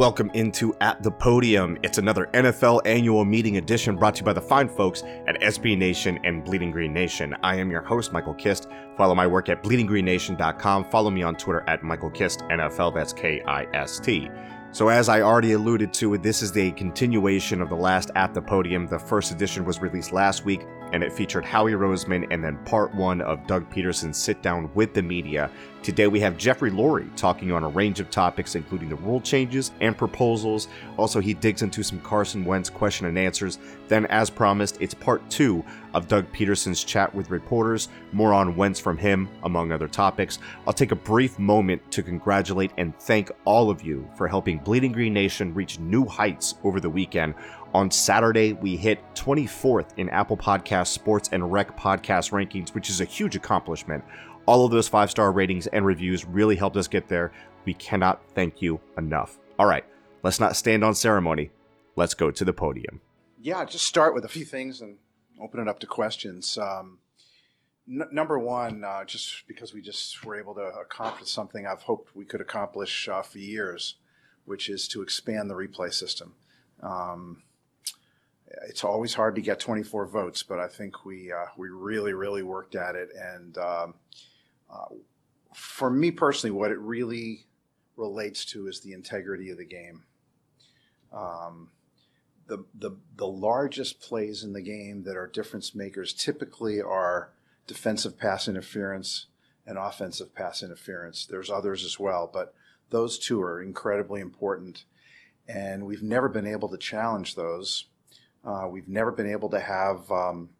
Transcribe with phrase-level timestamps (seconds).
[0.00, 1.76] Welcome into At the Podium.
[1.82, 5.76] It's another NFL annual meeting edition brought to you by the fine folks at SB
[5.76, 7.36] Nation and Bleeding Green Nation.
[7.42, 8.66] I am your host, Michael Kist.
[8.96, 10.84] Follow my work at bleedinggreennation.com.
[10.86, 12.94] Follow me on Twitter at Michael Kist NFL.
[12.94, 14.30] That's K I S T.
[14.72, 18.40] So, as I already alluded to, this is the continuation of the last At the
[18.40, 18.86] Podium.
[18.86, 22.94] The first edition was released last week, and it featured Howie Roseman and then part
[22.94, 25.50] one of Doug Pederson's sit down with the media.
[25.82, 29.72] Today we have Jeffrey Lurie talking on a range of topics, including the rule changes
[29.80, 30.68] and proposals.
[30.98, 33.58] Also, he digs into some Carson Wentz question and answers.
[33.88, 38.78] Then, as promised, it's part two of Doug Pederson's chat with reporters, more on Wentz
[38.78, 40.38] from him, among other topics.
[40.66, 44.92] I'll take a brief moment to congratulate and thank all of you for helping Bleeding
[44.92, 47.34] Green Nation reach new heights over the weekend.
[47.72, 53.00] On Saturday, we hit 24th in Apple Podcast Sports and Rec Podcast rankings, which is
[53.00, 54.02] a huge accomplishment.
[54.46, 57.30] All of those five star ratings and reviews really helped us get there.
[57.64, 59.38] We cannot thank you enough.
[59.56, 59.84] All right,
[60.24, 61.52] let's not stand on ceremony.
[61.94, 63.00] Let's go to the podium.
[63.40, 64.96] Yeah, just start with a few things and
[65.40, 66.58] open it up to questions.
[66.58, 66.98] Um,
[67.88, 72.16] n- number one, uh, just because we just were able to accomplish something I've hoped
[72.16, 73.94] we could accomplish uh, for years,
[74.44, 76.34] which is to expand the replay system.
[76.82, 77.42] Um,
[78.68, 82.42] it's always hard to get 24 votes, but I think we uh, we really really
[82.42, 83.10] worked at it.
[83.16, 83.94] And um,
[84.70, 84.94] uh,
[85.54, 87.46] for me personally, what it really
[87.96, 90.04] relates to is the integrity of the game.
[91.12, 91.68] Um,
[92.46, 97.30] the, the the largest plays in the game that are difference makers typically are
[97.66, 99.26] defensive pass interference
[99.66, 101.26] and offensive pass interference.
[101.26, 102.54] There's others as well, but
[102.90, 104.84] those two are incredibly important.
[105.46, 107.86] And we've never been able to challenge those
[108.44, 110.50] uh, we've never been able to have um,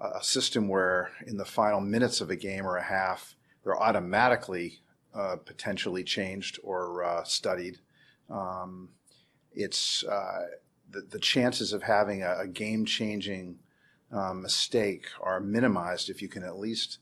[0.00, 4.80] a system where in the final minutes of a game or a half, they're automatically
[5.14, 7.78] uh, potentially changed or uh, studied.
[8.28, 8.90] Um,
[9.54, 10.46] it's uh,
[10.90, 13.58] the, the chances of having a, a game changing
[14.12, 16.98] uh, mistake are minimized if you can at least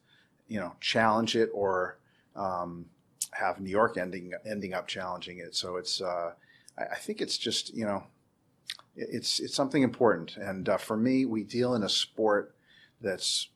[0.49, 1.99] you know challenge it or
[2.37, 2.87] um,
[3.33, 5.55] have New York ending ending up challenging it.
[5.55, 6.33] So it's uh,
[6.79, 8.05] I, I think it's just you know
[8.97, 10.37] it's it's something important.
[10.37, 12.55] And uh, for me, we deal in a sport
[13.01, 13.49] that's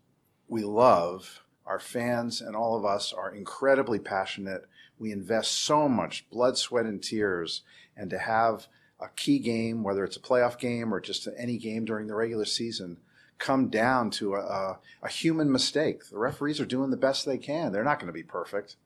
[0.49, 1.43] we love.
[1.67, 4.67] Our fans and all of us are incredibly passionate.
[4.99, 7.63] We invest so much blood, sweat, and tears,
[7.97, 8.67] and to have
[9.01, 12.45] a key game, whether it's a playoff game or just any game during the regular
[12.45, 12.99] season,
[13.39, 16.09] come down to a, a, a human mistake.
[16.11, 17.73] The referees are doing the best they can.
[17.73, 18.77] They're not going to be perfect.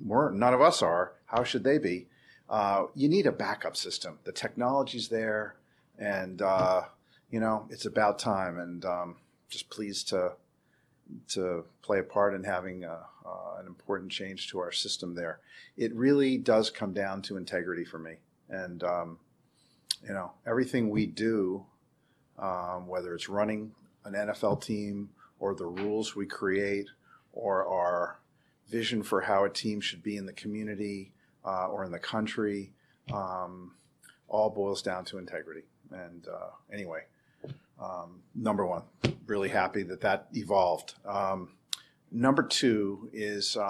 [0.00, 1.14] We're, none of us are.
[1.26, 2.06] How should they be?
[2.48, 4.18] Uh, you need a backup system.
[4.24, 5.56] The technology's there
[5.98, 6.82] and uh,
[7.30, 8.58] you know it's about time.
[8.58, 9.16] And um,
[9.48, 10.32] just pleased to
[11.28, 15.40] to play a part in having a, uh, an important change to our system there.
[15.76, 18.16] It really does come down to integrity for me,
[18.48, 19.18] and um,
[20.06, 21.64] you know everything we do,
[22.38, 23.72] um, whether it's running
[24.04, 25.10] an NFL team
[25.40, 26.88] or the rules we create
[27.32, 28.18] or our
[28.68, 31.12] vision for how a team should be in the community
[31.44, 32.72] uh, or in the country,
[33.12, 33.72] um,
[34.28, 35.62] all boils down to integrity.
[35.92, 37.04] And uh, anyway,
[37.80, 38.82] um, number one,
[39.26, 40.94] really happy that that evolved.
[41.06, 41.50] Um,
[42.10, 43.60] number two is uh,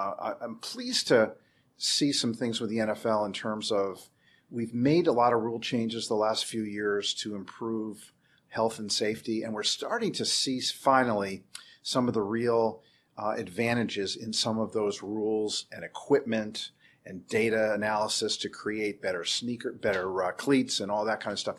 [0.41, 1.33] I, am pleased to
[1.77, 4.09] see some things with the NFL in terms of
[4.51, 8.13] we've made a lot of rule changes the last few years to improve
[8.49, 11.45] health and safety, and we're starting to see finally
[11.83, 12.83] some of the real
[13.17, 16.71] uh, advantages in some of those rules and equipment
[17.05, 21.39] and data analysis to create better sneaker, better uh, cleats, and all that kind of
[21.39, 21.57] stuff.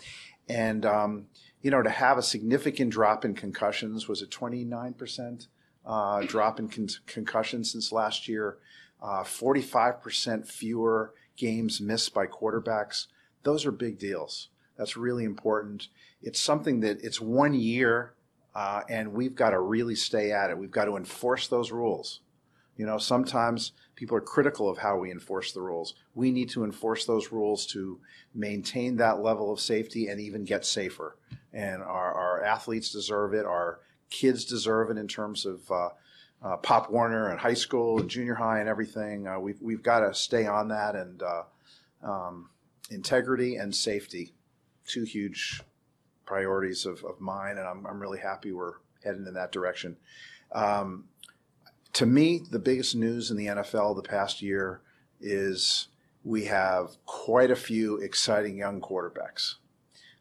[0.50, 1.28] And, um,
[1.62, 5.48] you know, to have a significant drop in concussions, was it 29%
[5.86, 8.57] uh, drop in con- concussions since last year?
[9.01, 13.06] Uh, 45% fewer games missed by quarterbacks.
[13.44, 14.50] Those are big deals.
[14.78, 15.88] That's really important.
[16.22, 18.13] It's something that it's one year,
[18.56, 20.57] uh, and we've got to really stay at it.
[20.57, 22.22] We've got to enforce those rules.
[22.80, 25.96] You know, sometimes people are critical of how we enforce the rules.
[26.16, 28.00] We need to enforce those rules to
[28.34, 31.18] maintain that level of safety and even get safer.
[31.52, 33.46] And our, our athletes deserve it.
[33.46, 35.90] Our kids deserve it in terms of uh,
[36.42, 39.28] uh, Pop Warner and high school and junior high and everything.
[39.28, 41.44] Uh, we've we've got to stay on that and uh,
[42.02, 42.50] um,
[42.92, 44.31] integrity and safety,
[44.88, 45.62] two huge
[46.26, 49.98] priorities of, of mine, and I'm I'm really happy we're heading in that direction.
[50.54, 51.10] Um,
[51.94, 54.82] to me, the biggest news in the NFL the past year
[55.20, 55.88] is
[56.24, 59.56] we have quite a few exciting young quarterbacks.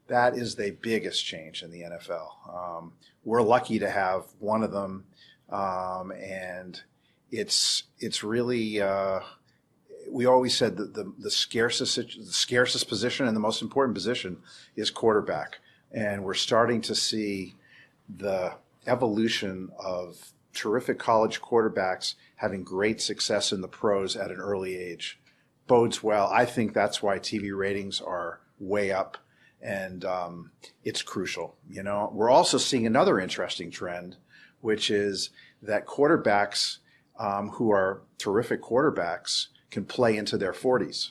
[0.06, 2.28] That is the biggest change in the NFL.
[2.48, 2.92] Um,
[3.24, 5.04] we're lucky to have one of them,
[5.50, 6.80] um, and
[7.30, 8.80] it's it's really.
[8.80, 9.20] Uh,
[10.10, 14.38] we always said that the, the scarcest the scarcest position and the most important position
[14.76, 15.58] is quarterback,
[15.92, 17.54] and we're starting to see
[18.08, 18.54] the
[18.86, 25.20] evolution of terrific college quarterbacks having great success in the pros at an early age
[25.68, 26.28] bodes well.
[26.32, 29.18] I think that's why TV ratings are way up,
[29.62, 30.50] and um,
[30.82, 31.56] it's crucial.
[31.70, 34.16] You know, we're also seeing another interesting trend,
[34.60, 35.30] which is
[35.62, 36.78] that quarterbacks
[37.20, 41.10] um, who are terrific quarterbacks can play into their 40s,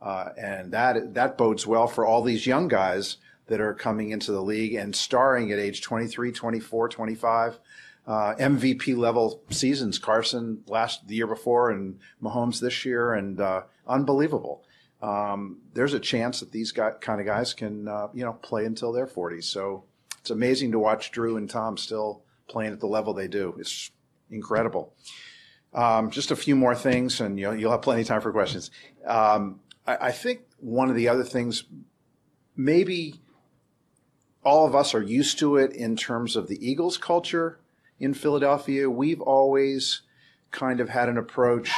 [0.00, 4.30] uh, and that that bodes well for all these young guys that are coming into
[4.30, 7.58] the league and starring at age 23, 24, 25
[8.06, 9.98] uh, MVP level seasons.
[9.98, 14.64] Carson last the year before, and Mahomes this year, and uh, unbelievable.
[15.02, 18.92] Um, there's a chance that these kind of guys can uh, you know play until
[18.92, 19.44] their 40s.
[19.44, 19.84] So
[20.20, 23.54] it's amazing to watch Drew and Tom still playing at the level they do.
[23.58, 23.90] It's
[24.30, 24.94] incredible.
[25.74, 28.70] Um, just a few more things, and you'll, you'll have plenty of time for questions.
[29.04, 31.64] Um, I, I think one of the other things,
[32.56, 33.20] maybe
[34.44, 37.58] all of us are used to it in terms of the Eagles culture
[37.98, 40.02] in Philadelphia, we've always
[40.50, 41.70] kind of had an approach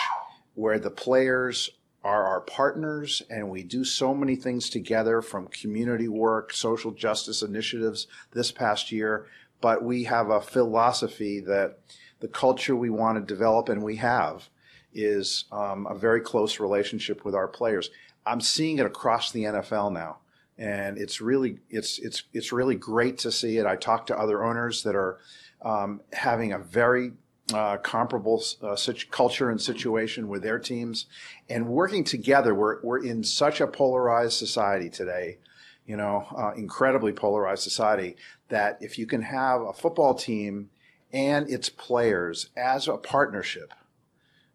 [0.55, 1.71] where the players
[2.05, 7.43] are our partners and we do so many things together from community work, social justice
[7.43, 9.27] initiatives this past year.
[9.61, 11.79] But we have a philosophy that
[12.21, 14.49] the culture we want to develop and we have
[14.95, 17.91] is um, a very close relationship with our players.
[18.25, 20.19] I'm seeing it across the NFL now.
[20.59, 23.67] And it's really it's it's it's really great to see it.
[23.67, 25.19] I talk to other owners that are
[25.63, 27.13] um, having a very
[27.55, 31.07] uh, comparable uh, such culture and situation with their teams
[31.49, 32.55] and working together.
[32.55, 35.39] We're, we're in such a polarized society today,
[35.87, 38.17] you know, uh, incredibly polarized society
[38.49, 40.71] that if you can have a football team
[41.13, 43.73] and its players as a partnership,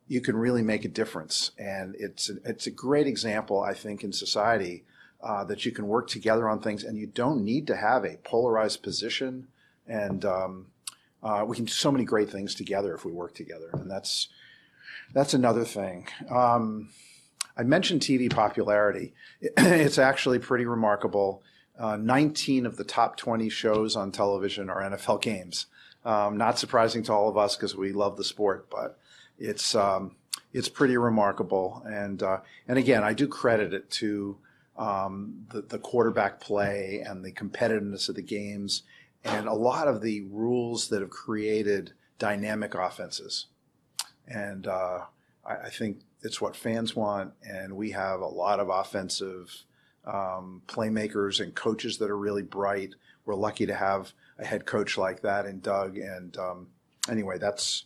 [0.07, 1.51] you can really make a difference.
[1.57, 4.83] And it's a, it's a great example, I think, in society
[5.23, 8.17] uh, that you can work together on things and you don't need to have a
[8.17, 9.47] polarized position.
[9.87, 10.67] And um,
[11.23, 14.27] uh, we can do so many great things together if we work together, and that's
[15.13, 16.07] that's another thing.
[16.29, 16.89] Um,
[17.57, 19.13] I mentioned TV popularity.
[19.57, 21.43] It's actually pretty remarkable.
[21.77, 25.65] Uh, 19 of the top 20 shows on television are NFL games.
[26.05, 28.97] Um, not surprising to all of us because we love the sport, but
[29.37, 30.15] it's um,
[30.53, 31.83] it's pretty remarkable.
[31.85, 34.37] And uh, and again, I do credit it to
[34.77, 38.83] um, the, the quarterback play and the competitiveness of the games
[39.23, 43.47] and a lot of the rules that have created dynamic offenses.
[44.27, 45.01] And uh,
[45.45, 49.63] I, I, think it's what fans want, and we have a lot of offensive
[50.05, 52.95] um, playmakers and coaches that are really bright.
[53.25, 55.97] We're lucky to have a head coach like that in Doug.
[55.97, 56.67] And um,
[57.09, 57.85] anyway, that's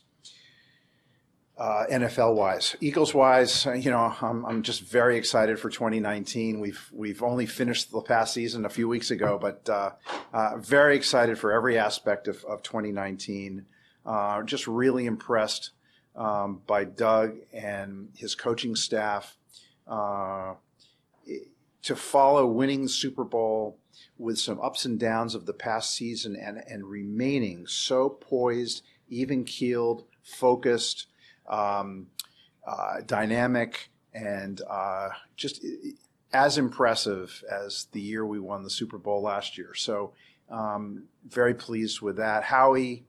[1.58, 2.76] uh, NFL wise.
[2.80, 6.60] Eagles wise, uh, you know, I'm, I'm just very excited for 2019.
[6.60, 9.92] We've we've only finished the past season a few weeks ago, but uh,
[10.34, 13.64] uh, very excited for every aspect of, of 2019.
[14.04, 15.70] Uh, just really impressed
[16.14, 19.36] um, by Doug and his coaching staff
[19.88, 20.54] uh,
[21.82, 23.78] to follow winning the Super Bowl
[24.18, 29.42] with some ups and downs of the past season and and remaining so poised, even
[29.44, 31.06] keeled, focused
[31.48, 32.08] um,
[32.66, 35.64] uh, dynamic, and uh, just
[36.32, 39.74] as impressive as the year we won the Super Bowl last year.
[39.74, 40.12] So
[40.50, 42.44] um, very pleased with that.
[42.44, 43.04] Howie,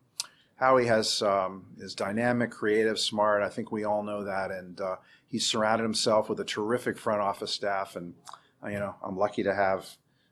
[0.55, 3.43] Howie has um, is dynamic, creative, smart.
[3.43, 4.95] I think we all know that, and uh,
[5.27, 7.95] he's surrounded himself with a terrific front office staff.
[7.95, 8.15] And
[8.63, 9.87] uh, you know, I'm lucky to have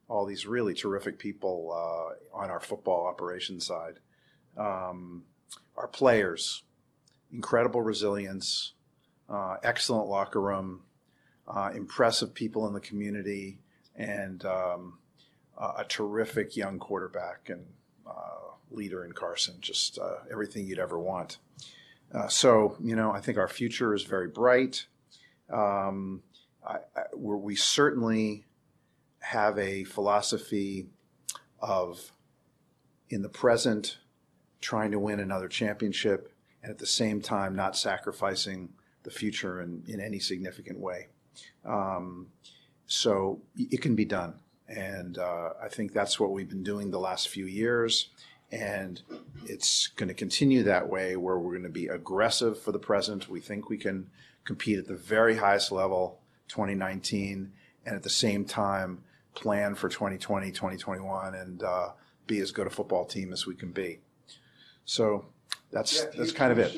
[0.08, 4.00] all these really terrific people uh, on our football operations side.
[4.58, 5.24] Um,
[5.78, 6.64] our players,
[7.36, 8.74] incredible resilience,
[9.30, 10.82] uh, excellent locker room,
[11.48, 13.60] uh, impressive people in the community,
[13.96, 14.98] and um,
[15.58, 17.65] a terrific young quarterback and
[18.08, 19.56] uh, leader in Carson.
[19.60, 21.38] Just uh, everything you'd ever want.
[22.13, 24.86] Uh, so, you know, I think our future is very bright.
[25.51, 26.24] Um,
[26.65, 28.46] I, I, we certainly
[29.20, 30.88] have a philosophy
[31.60, 32.12] of
[33.10, 33.98] in the present
[34.62, 36.35] trying to win another championship
[36.65, 38.69] and at the same time not sacrificing
[39.03, 41.10] the future in, in any significant way.
[41.63, 42.29] Um,
[42.88, 44.34] so it can be done.
[44.67, 48.10] And uh, I think that's what we've been doing the last few years.
[48.51, 49.00] And
[49.45, 53.29] it's going to continue that way where we're going to be aggressive for the present.
[53.29, 54.10] We think we can
[54.43, 56.17] compete at the very highest level
[56.48, 57.51] 2019
[57.86, 59.03] and at the same time
[59.36, 61.89] plan for 2020, 2021 and uh,
[62.25, 64.00] be as good a football team as we can be.
[64.84, 65.25] So
[65.72, 66.74] that's that's kind of it.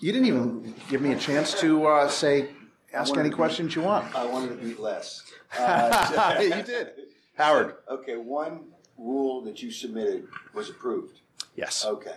[0.00, 2.48] You didn't even give me a chance to uh, say,
[2.92, 4.14] ask any questions you want.
[4.14, 5.22] I wanted to beat less.
[5.56, 6.90] Uh, you did.
[7.36, 7.76] Howard.
[7.88, 8.64] Okay, one
[8.98, 11.20] rule that you submitted was approved.
[11.54, 11.84] Yes.
[11.84, 12.16] Okay.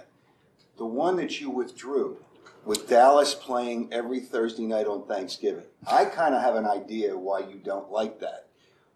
[0.77, 2.17] The one that you withdrew
[2.65, 5.65] with Dallas playing every Thursday night on Thanksgiving.
[5.85, 8.47] I kind of have an idea why you don't like that.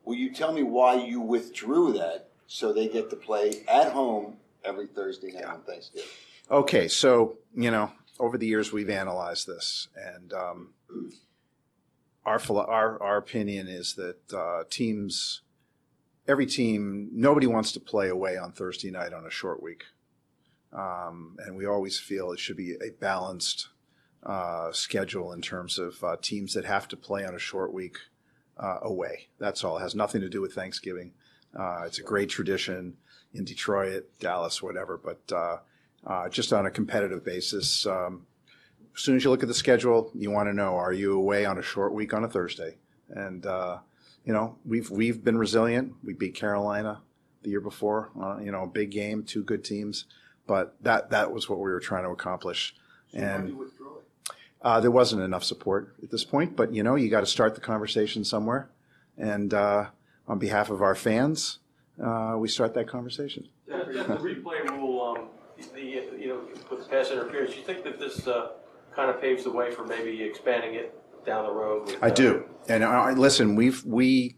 [0.03, 4.37] Will you tell me why you withdrew that so they get to play at home
[4.65, 6.09] every Thursday night on Thanksgiving?
[6.51, 10.73] Okay, so you know, over the years we've analyzed this, and um,
[12.25, 15.43] our our our opinion is that uh, teams,
[16.27, 19.85] every team, nobody wants to play away on Thursday night on a short week,
[20.73, 23.69] um, and we always feel it should be a balanced
[24.23, 27.95] uh, schedule in terms of uh, teams that have to play on a short week
[28.57, 29.29] uh, away.
[29.39, 29.77] That's all.
[29.77, 31.13] It has nothing to do with Thanksgiving.
[31.57, 32.97] Uh, it's a great tradition
[33.33, 35.61] in Detroit, Dallas, whatever, but.
[36.05, 37.85] Uh, just on a competitive basis.
[37.85, 38.25] Um,
[38.95, 41.45] as soon as you look at the schedule, you want to know: Are you away
[41.45, 42.77] on a short week on a Thursday?
[43.09, 43.79] And uh,
[44.25, 45.93] you know, we've we've been resilient.
[46.03, 47.01] We beat Carolina
[47.43, 48.09] the year before.
[48.19, 50.05] Uh, you know, big game, two good teams,
[50.47, 52.75] but that that was what we were trying to accomplish.
[53.13, 53.55] And
[54.61, 57.55] uh, there wasn't enough support at this point, but you know, you got to start
[57.55, 58.69] the conversation somewhere.
[59.17, 59.87] And uh,
[60.27, 61.59] on behalf of our fans,
[62.01, 63.49] uh, we start that conversation.
[63.67, 64.90] The replay rule,
[65.67, 68.51] the, you know, with pass interference, you think that this, uh,
[68.95, 71.85] kind of paves the way for maybe expanding it down the road?
[71.85, 72.45] with, I uh, do.
[72.67, 74.35] And I, listen, we've we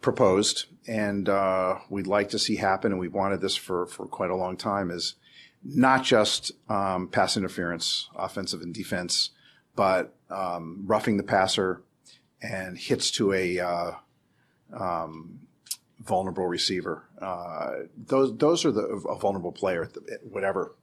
[0.00, 4.30] proposed, and uh, we'd like to see happen, and we've wanted this for for quite
[4.30, 4.90] a long time.
[4.90, 5.14] Is
[5.62, 9.30] not just um, pass interference, offensive and defense,
[9.74, 11.82] but um, roughing the passer
[12.42, 13.92] and hits to a uh,
[14.78, 15.40] um,
[16.04, 17.08] vulnerable receiver.
[17.20, 20.74] Uh, those those are the a vulnerable player at, the, at whatever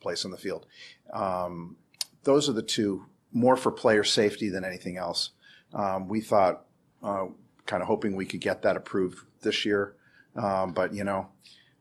[0.00, 0.66] place on the field.
[1.12, 1.76] Um,
[2.24, 5.30] those are the two more for player safety than anything else.
[5.72, 6.66] Um, we thought,
[7.02, 7.26] uh,
[7.66, 9.96] kind of hoping we could get that approved this year,
[10.36, 11.28] um, but you know,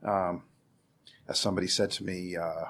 [0.04, 0.44] um,
[1.28, 2.66] as somebody said to me, uh,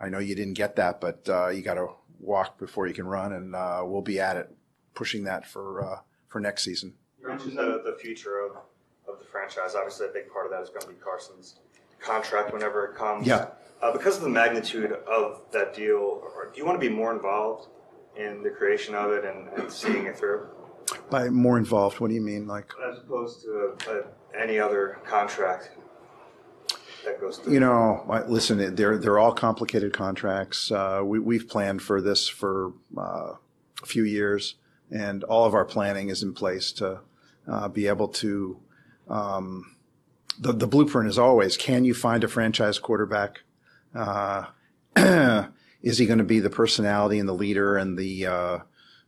[0.00, 1.88] I know you didn't get that, but uh, you got to
[2.18, 4.54] walk before you can run, and uh, we'll be at it,
[4.94, 5.98] pushing that for uh,
[6.28, 6.94] for next season.
[7.20, 8.62] You mentioned the, the future of, of
[9.22, 9.74] the franchise.
[9.74, 11.56] Obviously, a big part of that is going to be Carson's
[12.00, 13.26] contract whenever it comes.
[13.26, 13.48] Yeah.
[13.80, 17.12] Uh, because of the magnitude of that deal, or do you want to be more
[17.12, 17.68] involved
[18.16, 20.46] in the creation of it and, and seeing it through,
[21.10, 22.46] By more involved, what do you mean?
[22.46, 24.02] Like, as opposed to uh
[24.38, 25.70] any other contract
[27.04, 27.54] that goes through?
[27.54, 30.70] you know, I- listen, they're they're all complicated contracts.
[30.70, 33.32] Uh, we we've planned for this for uh,
[33.82, 34.56] a few years,
[34.90, 37.00] and all of our planning is in place to
[37.48, 38.58] uh, be able to.
[39.12, 39.76] Um,
[40.38, 43.42] the the blueprint is always: Can you find a franchise quarterback?
[43.94, 44.46] Uh,
[45.82, 48.58] is he going to be the personality and the leader and the uh,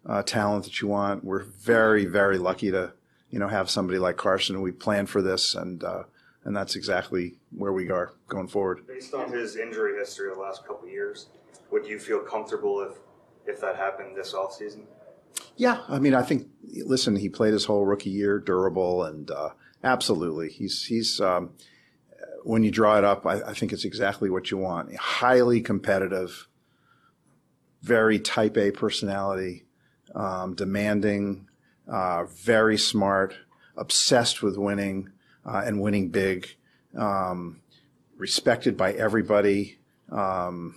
[0.06, 1.24] uh, talent that you want?
[1.24, 2.92] We're very very lucky to
[3.30, 4.60] you know have somebody like Carson.
[4.60, 6.04] We planned for this, and uh,
[6.44, 8.86] and that's exactly where we are going forward.
[8.86, 11.28] Based on his injury history the last couple of years,
[11.70, 12.98] would you feel comfortable if
[13.46, 14.82] if that happened this offseason?
[15.56, 16.48] Yeah, I mean, I think.
[16.84, 19.50] Listen, he played his whole rookie year, durable, and uh,
[19.84, 21.20] absolutely, he's he's.
[21.20, 21.50] Um,
[22.44, 24.94] when you draw it up, I, I think it's exactly what you want.
[24.94, 26.46] Highly competitive,
[27.82, 29.64] very Type A personality,
[30.14, 31.48] um, demanding,
[31.88, 33.34] uh, very smart,
[33.76, 35.10] obsessed with winning
[35.44, 36.48] uh, and winning big,
[36.96, 37.60] um,
[38.16, 39.78] respected by everybody.
[40.12, 40.76] Um,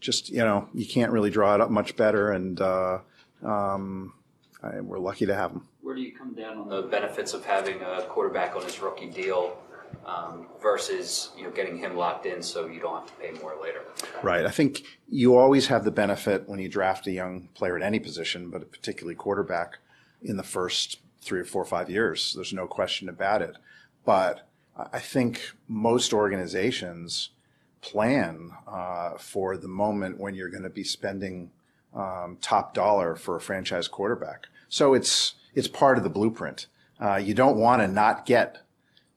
[0.00, 2.98] just you know, you can't really draw it up much better, and uh,
[3.42, 4.14] um,
[4.62, 5.67] I, we're lucky to have him.
[5.88, 9.08] Where do you come down on the benefits of having a quarterback on his rookie
[9.08, 9.56] deal
[10.04, 13.56] um, versus you know getting him locked in so you don't have to pay more
[13.58, 13.80] later?
[14.22, 14.44] Right.
[14.44, 18.00] I think you always have the benefit when you draft a young player at any
[18.00, 19.78] position, but particularly quarterback,
[20.20, 22.34] in the first three or four or five years.
[22.34, 23.56] There's no question about it.
[24.04, 27.30] But I think most organizations
[27.80, 31.50] plan uh, for the moment when you're going to be spending
[31.94, 34.48] um, top dollar for a franchise quarterback.
[34.68, 36.66] So it's it's part of the blueprint.
[37.00, 38.62] Uh, you don't want to not get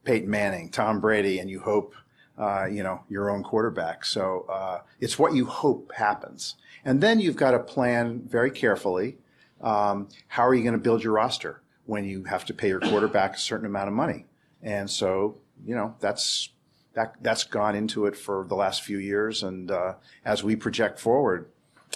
[0.04, 1.96] Peyton Manning, Tom Brady, and you hope
[2.42, 4.04] uh, you know, your own quarterback.
[4.04, 6.56] So uh, it's what you hope happens.
[6.84, 9.18] And then you've got to plan very carefully.
[9.62, 12.80] Um, how are you going to build your roster when you have to pay your
[12.80, 14.26] quarterback a certain amount of money?
[14.64, 16.50] And so, you know, that's
[16.94, 19.44] that that's gone into it for the last few years.
[19.44, 19.94] And uh,
[20.26, 21.48] as we project forward,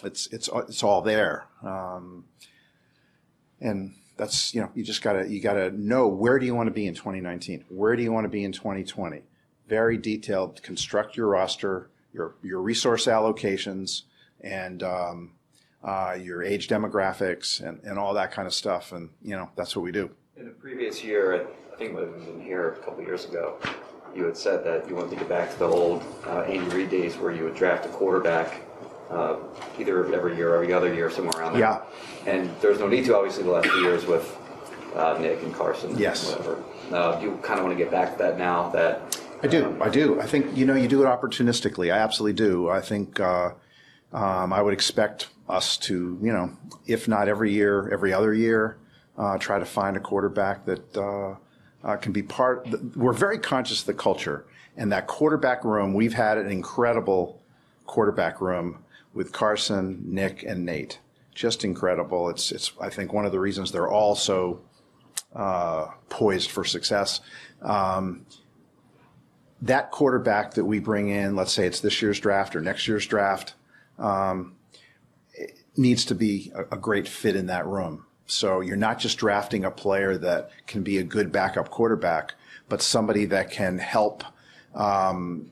[0.04, 1.48] it's it's it's all there.
[1.64, 2.26] Um,
[3.60, 6.74] and that's you know you just gotta you gotta know where do you want to
[6.74, 9.22] be in 2019 where do you want to be in 2020
[9.68, 14.04] very detailed construct your roster your your resource allocations
[14.42, 15.32] and um,
[15.84, 19.76] uh, your age demographics and, and all that kind of stuff and you know that's
[19.76, 20.10] what we do.
[20.38, 23.60] In the previous year i think it was in here a couple years ago
[24.16, 26.90] you had said that you wanted to get back to the old uh, Andy Reid
[26.90, 28.62] days where you would draft a quarterback
[29.10, 29.38] uh,
[29.80, 31.62] either every year or every other year, somewhere around there.
[31.62, 31.82] Yeah.
[32.26, 34.38] And there's no need to, obviously, the last few years with
[34.96, 35.98] uh, Nick and Carson.
[35.98, 36.32] Yes.
[36.32, 36.64] And whatever.
[36.92, 39.20] Uh, you kind of want to get back to that now that.
[39.44, 39.78] I do.
[39.82, 40.20] I do.
[40.20, 41.94] I think, you know, you do it opportunistically.
[41.94, 42.70] I absolutely do.
[42.70, 43.52] I think uh,
[44.14, 46.52] um, I would expect us to, you know,
[46.88, 48.78] if not every year, every other year,
[49.18, 51.36] uh, try to find a quarterback that uh,
[51.84, 52.68] uh, can be part.
[52.96, 54.46] We're very conscious of the culture.
[54.78, 57.42] And that quarterback room, we've had an incredible
[57.86, 58.84] quarterback room
[59.16, 61.00] with Carson, Nick, and Nate.
[61.34, 62.30] Just incredible.
[62.30, 64.62] It's, it's I think, one of the reasons they're all so
[65.36, 67.22] uh, poised for success.
[67.62, 68.26] Um,
[69.62, 73.08] that quarterback that we bring in, let's say it's this year's draft or next year's
[73.08, 73.56] draft,
[73.98, 74.56] um,
[75.76, 78.06] needs to be a, a, great fit in that room.
[78.28, 82.34] So you're not just drafting a player that can be a good backup quarterback,
[82.68, 84.24] but somebody that can help
[84.74, 85.52] um,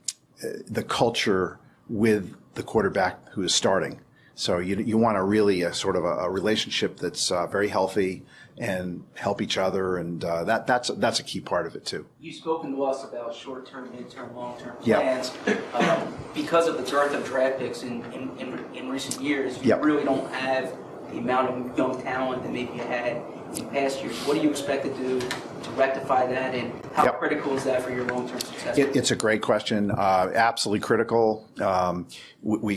[0.67, 3.99] the culture with the quarterback who is starting.
[4.35, 7.67] So you, you want a really a sort of a, a relationship that's uh, very
[7.67, 8.23] healthy
[8.57, 12.05] and help each other, and uh, that that's that's a key part of it too.
[12.19, 15.01] You've spoken to us about short-term, mid-term, long-term yep.
[15.01, 15.31] plans.
[15.73, 19.69] Um, because of the dearth of draft picks in, in, in, in recent years, you
[19.69, 19.83] yep.
[19.83, 20.75] really don't have
[21.11, 23.21] the amount of young talent that maybe you had
[23.57, 24.17] in past years.
[24.25, 27.19] What do you expect to do to rectify that, and how yep.
[27.19, 28.77] critical is that for your long-term success?
[28.77, 29.91] It, it's a great question.
[29.91, 31.47] Uh, absolutely critical.
[31.61, 32.07] Um,
[32.41, 32.73] we, we,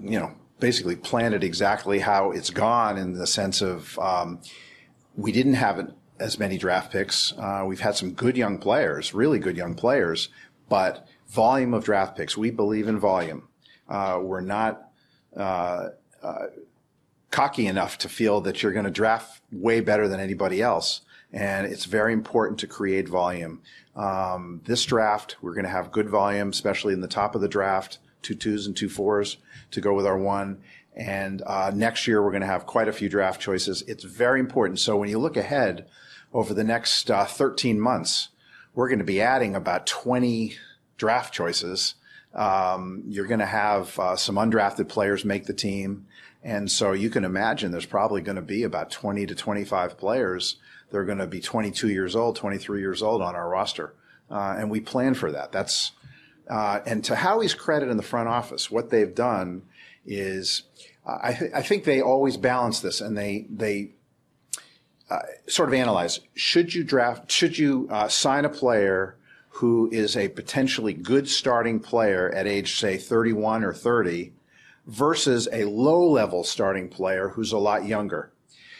[0.00, 4.40] you know, basically planned it exactly how it's gone in the sense of um,
[5.16, 7.32] we didn't have as many draft picks.
[7.38, 10.28] Uh, we've had some good young players, really good young players,
[10.68, 12.36] but volume of draft picks.
[12.36, 13.48] We believe in volume.
[13.88, 14.90] Uh, we're not
[15.36, 15.90] uh,
[16.22, 16.46] uh
[17.30, 21.02] cocky enough to feel that you're going to draft way better than anybody else.
[21.32, 23.60] And it's very important to create volume.
[23.94, 27.48] Um, this draft, we're going to have good volume, especially in the top of the
[27.48, 29.36] draft, two twos and two fours
[29.72, 30.62] to go with our one.
[30.96, 33.82] And uh, next year, we're going to have quite a few draft choices.
[33.82, 34.80] It's very important.
[34.80, 35.86] So when you look ahead
[36.32, 38.28] over the next uh, 13 months,
[38.74, 40.56] we're going to be adding about 20
[40.96, 41.94] draft choices.
[42.34, 46.06] Um, you're going to have uh, some undrafted players make the team.
[46.48, 50.56] And so you can imagine there's probably going to be about 20 to 25 players.
[50.90, 53.94] They're going to be 22 years old, 23 years old on our roster.
[54.30, 55.52] Uh, and we plan for that.
[55.52, 55.92] That's,
[56.48, 59.60] uh, and to Howie's credit in the front office, what they've done
[60.06, 60.62] is,
[61.06, 63.90] uh, I, th- I, think they always balance this and they, they,
[65.10, 69.16] uh, sort of analyze, should you draft, should you uh, sign a player
[69.50, 74.32] who is a potentially good starting player at age, say, 31 or 30,
[74.88, 78.32] versus a low level starting player who's a lot younger.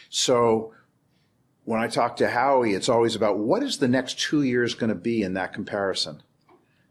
[0.09, 0.73] So
[1.65, 4.89] when I talk to Howie, it's always about what is the next two years going
[4.89, 6.23] to be in that comparison?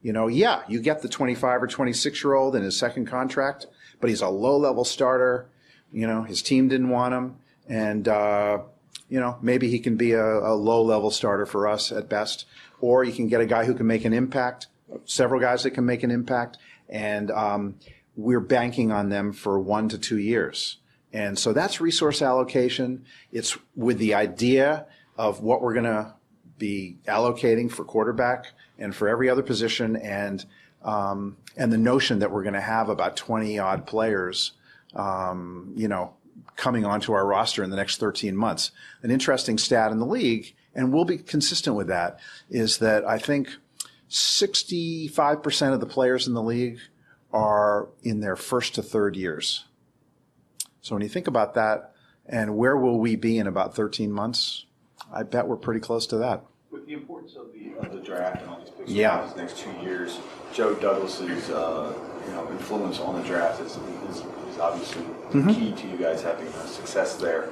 [0.02, 3.66] You know, yeah, you get the 25 or 26 year old in his second contract,
[4.00, 5.48] but he's a low level starter.
[5.92, 7.36] You know, his team didn't want him.
[7.68, 8.60] And, uh,
[9.08, 12.46] you know, maybe he can be a, a low level starter for us at best.
[12.80, 14.68] Or you can get a guy who can make an impact,
[15.06, 16.58] several guys that can make an impact.
[16.88, 17.74] And, um,
[18.18, 20.78] we're banking on them for one to two years.
[21.12, 23.04] And so that's resource allocation.
[23.30, 26.14] It's with the idea of what we're going to
[26.58, 30.44] be allocating for quarterback and for every other position, and
[30.82, 34.52] um, and the notion that we're going to have about 20 odd players,
[34.94, 36.14] um, you know,
[36.56, 38.72] coming onto our roster in the next 13 months.
[39.02, 42.18] An interesting stat in the league, and we'll be consistent with that,
[42.50, 43.48] is that I think
[44.10, 46.78] 65% of the players in the league
[47.32, 49.64] are in their first to third years.
[50.80, 51.92] So when you think about that,
[52.26, 54.66] and where will we be in about 13 months?
[55.12, 56.44] I bet we're pretty close to that.
[56.70, 59.24] With the importance of the of the draft and all these picks yeah.
[59.24, 60.18] these next two years,
[60.52, 61.94] Joe Douglas's uh,
[62.26, 63.78] you know influence on the draft is,
[64.10, 65.48] is, is obviously mm-hmm.
[65.48, 67.50] key to you guys having success there.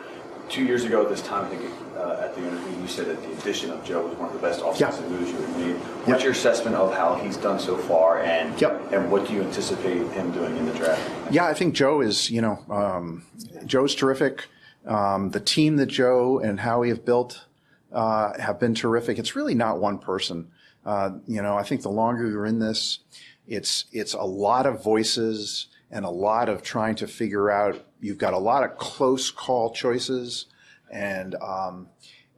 [0.48, 1.62] Two years ago at this time, I think
[1.96, 4.40] uh, at the interview, you said that the addition of Joe was one of the
[4.40, 5.76] best offensive moves you had made.
[6.06, 8.92] What's your assessment of how he's done so far, and yep.
[8.92, 11.10] and what do you anticipate him doing in the draft?
[11.30, 13.24] Yeah, I think Joe is, you know, um,
[13.64, 14.46] Joe's terrific.
[14.86, 17.44] Um, the team that Joe and Howie have built
[17.92, 19.18] uh, have been terrific.
[19.18, 20.50] It's really not one person.
[20.84, 23.00] Uh, you know, I think the longer you're in this,
[23.48, 27.84] it's it's a lot of voices and a lot of trying to figure out.
[28.00, 30.46] You've got a lot of close call choices,
[30.92, 31.88] and um,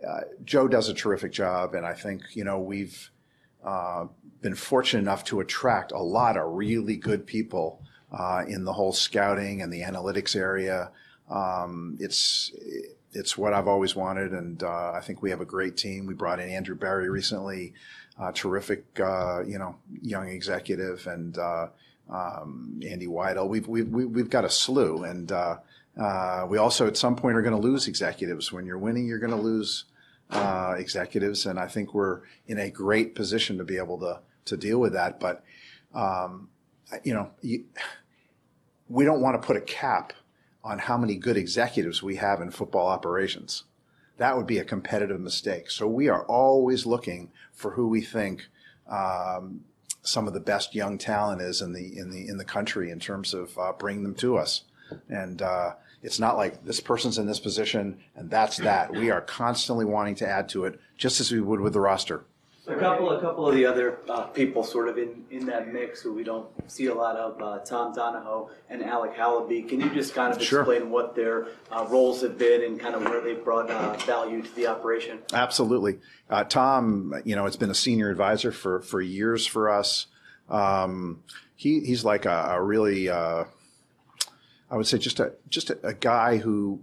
[0.06, 1.74] uh, Joe does a terrific job.
[1.74, 3.10] And I think you know we've
[3.64, 4.06] uh,
[4.40, 7.82] been fortunate enough to attract a lot of really good people
[8.16, 10.90] uh, in the whole scouting and the analytics area.
[11.30, 12.52] Um, it's
[13.12, 16.06] it's what I've always wanted, and uh, I think we have a great team.
[16.06, 17.72] We brought in Andrew Berry recently,
[18.34, 21.68] terrific, uh, you know, young executive, and uh,
[22.10, 23.48] um, Andy Weidl.
[23.48, 25.58] We've we've we've got a slew, and uh,
[25.98, 28.52] uh, we also at some point are going to lose executives.
[28.52, 29.84] When you're winning, you're going to lose
[30.30, 34.78] executives, and I think we're in a great position to be able to to deal
[34.78, 35.20] with that.
[35.20, 35.44] But
[35.94, 36.48] um,
[37.04, 37.64] you know, you,
[38.88, 40.12] we don't want to put a cap
[40.64, 43.64] on how many good executives we have in football operations.
[44.16, 45.70] That would be a competitive mistake.
[45.70, 48.48] So we are always looking for who we think
[48.88, 49.64] um,
[50.08, 52.98] some of the best young talent is in the in the in the country in
[52.98, 54.62] terms of uh, bringing them to us.
[55.10, 58.90] And uh, it's not like this person's in this position and that's that.
[58.90, 62.24] We are constantly wanting to add to it, just as we would with the roster.
[62.68, 66.02] A couple, a couple of the other uh, people sort of in, in that mix
[66.02, 69.66] who we don't see a lot of, uh, Tom Donahoe and Alec Halaby.
[69.66, 70.60] Can you just kind of Sure.
[70.60, 74.42] explain what their uh, roles have been and kind of where they've brought uh, value
[74.42, 75.20] to the operation?
[75.32, 75.98] Absolutely.
[76.28, 80.06] Uh, Tom, you know, has been a senior advisor for, for years for us.
[80.50, 81.22] Um,
[81.56, 83.44] he, he's like a, a really, uh,
[84.70, 86.82] I would say just a, just a, a guy who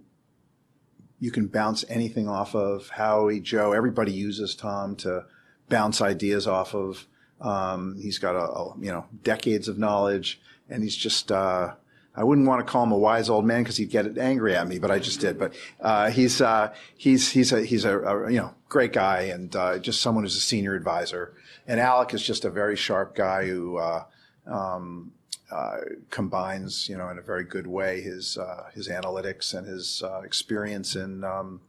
[1.20, 2.90] you can bounce anything off of.
[2.90, 5.26] Howie, Joe, everybody uses Tom to
[5.70, 7.08] bounce ideas off of.
[7.42, 11.74] Um, he's got a, a, you know, decades of knowledge and he's just, uh,
[12.18, 14.68] I wouldn't want to call him a wise old man because he'd get angry at
[14.68, 15.38] me, but I just did.
[15.38, 19.54] But uh, he's uh, he's he's a he's a, a you know great guy and
[19.56, 21.34] uh, just someone who's a senior advisor.
[21.68, 24.06] And Alec is just a very sharp guy who uh,
[24.48, 25.12] um,
[25.52, 25.78] uh,
[26.10, 30.22] combines you know in a very good way his uh, his analytics and his uh,
[30.22, 31.60] experience in um,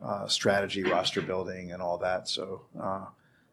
[0.00, 2.28] uh, strategy, roster building, and all that.
[2.28, 2.62] So.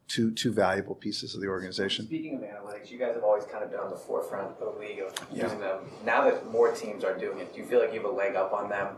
[0.08, 2.06] Two, two valuable pieces of the organization.
[2.06, 4.80] Speaking of analytics, you guys have always kind of been on the forefront of the
[4.80, 5.44] league of Yeah.
[5.44, 5.80] using them.
[6.06, 8.36] Now that more teams are doing it, do you feel like you have a leg
[8.36, 8.96] up on them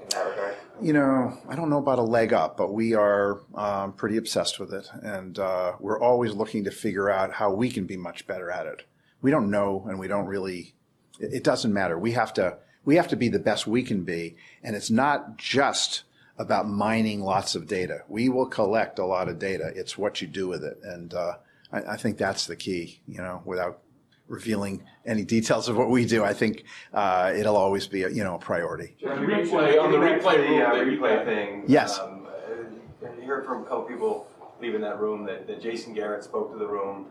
[0.00, 0.54] in that regard?
[0.80, 4.58] You know, I don't know about a leg up, but we are um, pretty obsessed
[4.58, 8.26] with it, and uh, we're always looking to figure out how we can be much
[8.26, 8.84] better at it.
[9.20, 10.74] We don't know, and we don't really.
[11.20, 11.98] It, it doesn't matter.
[11.98, 12.58] We have to.
[12.86, 16.04] We have to be the best we can be, and it's not just
[16.38, 18.02] about mining lots of data.
[18.08, 19.72] We will collect a lot of data.
[19.74, 21.34] It's what you do with it, and uh,
[21.72, 23.00] I, I think that's the key.
[23.06, 23.80] You know, without
[24.28, 28.24] revealing any details of what we do, I think uh, it'll always be a, you
[28.24, 28.96] know a priority.
[29.08, 31.64] On the replay, on the replay, the uh, replay thing.
[31.66, 31.98] Yes.
[31.98, 34.28] Um, uh, you heard from a couple people
[34.60, 37.06] leaving that room that, that Jason Garrett spoke to the room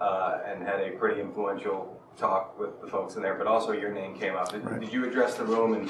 [0.00, 3.92] uh, and had a pretty influential talk with the folks in there, but also your
[3.92, 4.52] name came up.
[4.52, 5.88] Did, did you address the room and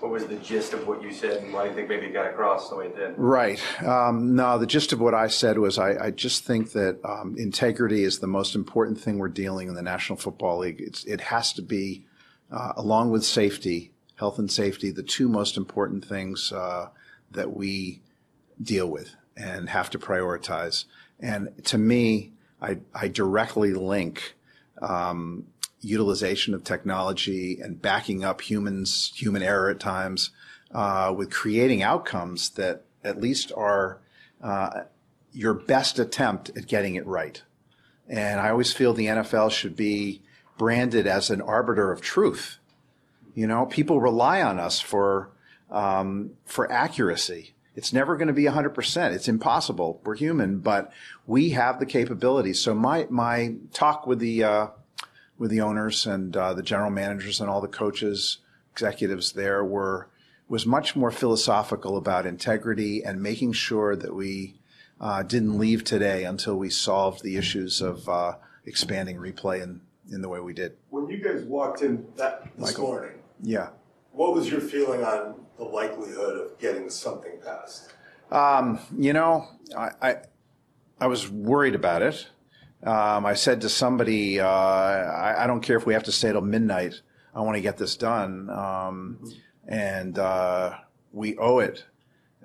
[0.00, 2.12] what was the gist of what you said and why do you think maybe it
[2.12, 3.14] got across the way it did?
[3.16, 3.60] Right.
[3.82, 7.34] Um, no, the gist of what I said was I, I just think that um,
[7.36, 10.80] integrity is the most important thing we're dealing in the National Football League.
[10.80, 12.04] It's, it has to be,
[12.50, 16.88] uh, along with safety, health and safety, the two most important things uh,
[17.30, 18.02] that we
[18.62, 20.84] deal with and have to prioritize.
[21.18, 24.34] And to me, I, I directly link
[24.80, 25.46] um,
[25.82, 30.30] utilization of technology and backing up humans, human error at times,
[30.72, 33.98] uh, with creating outcomes that at least are
[34.42, 34.82] uh,
[35.32, 37.42] your best attempt at getting it right.
[38.08, 40.22] And I always feel the NFL should be
[40.58, 42.58] branded as an arbiter of truth.
[43.34, 45.30] You know, people rely on us for
[45.70, 47.54] um, for accuracy.
[47.74, 49.12] It's never going to be 100%.
[49.14, 50.02] It's impossible.
[50.04, 50.92] We're human, but
[51.26, 52.60] we have the capabilities.
[52.60, 54.66] So my my talk with the uh,
[55.38, 58.38] with the owners and uh, the general managers and all the coaches,
[58.72, 60.08] executives there were
[60.48, 64.54] was much more philosophical about integrity and making sure that we
[65.00, 68.34] uh, didn't leave today until we solved the issues of uh,
[68.66, 70.76] expanding replay in, in the way we did.
[70.90, 72.86] When you guys walked in that this Michael.
[72.88, 73.70] morning, Yeah.
[74.12, 77.90] what was your feeling on the likelihood of getting something passed?
[78.30, 80.16] Um, you know, I, I,
[81.00, 82.28] I was worried about it.
[82.84, 86.32] Um, I said to somebody, uh, I, I don't care if we have to stay
[86.32, 87.00] till midnight.
[87.34, 88.50] I want to get this done.
[88.50, 89.32] Um,
[89.66, 90.78] and uh,
[91.12, 91.84] we owe it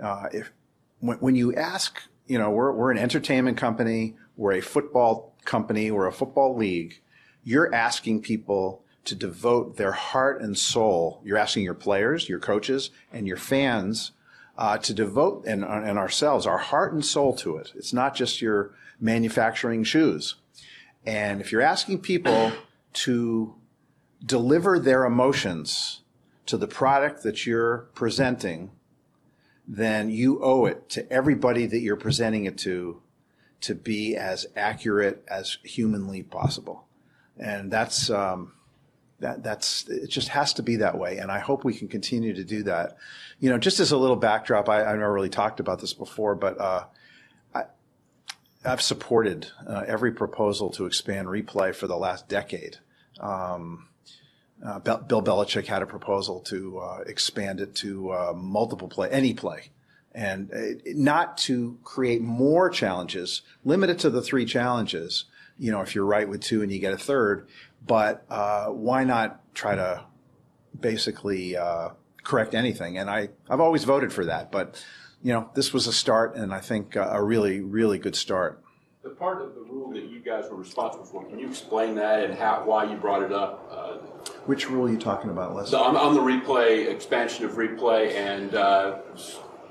[0.01, 0.51] uh, if
[0.99, 5.91] when, when you ask, you know, we're, we're an entertainment company, we're a football company,
[5.91, 7.01] we're a football league,
[7.43, 11.21] you're asking people to devote their heart and soul.
[11.23, 14.11] You're asking your players, your coaches, and your fans
[14.57, 17.71] uh, to devote, and, and ourselves, our heart and soul to it.
[17.75, 20.35] It's not just your manufacturing shoes.
[21.05, 22.51] And if you're asking people
[22.93, 23.55] to
[24.25, 26.01] deliver their emotions
[26.47, 28.71] to the product that you're presenting,
[29.67, 33.01] then you owe it to everybody that you're presenting it to
[33.59, 36.85] to be as accurate as humanly possible.
[37.39, 38.53] And that's, um,
[39.19, 41.17] that, that's, it just has to be that way.
[41.17, 42.97] And I hope we can continue to do that.
[43.39, 46.35] You know, just as a little backdrop, I, I've never really talked about this before,
[46.35, 46.87] but, uh, I,
[48.65, 52.77] I've supported uh, every proposal to expand replay for the last decade.
[53.19, 53.87] Um,
[54.65, 59.33] uh, Bill Belichick had a proposal to uh, expand it to uh, multiple play, any
[59.33, 59.69] play,
[60.13, 63.43] and uh, not to create more challenges.
[63.63, 65.25] Limit it to the three challenges.
[65.59, 67.47] You know, if you're right with two and you get a third,
[67.85, 70.03] but uh, why not try to
[70.79, 71.55] basically
[72.23, 72.97] correct anything?
[72.97, 74.83] And I I've always voted for that, but
[75.23, 78.63] you know, this was a start, and I think a really really good start.
[79.03, 82.25] The part of the rule that you guys were responsible for, can you explain that
[82.25, 84.27] and how why you brought it up?
[84.45, 85.69] Which rule are you talking about, Les?
[85.71, 88.99] So on, on the replay, expansion of replay, and uh,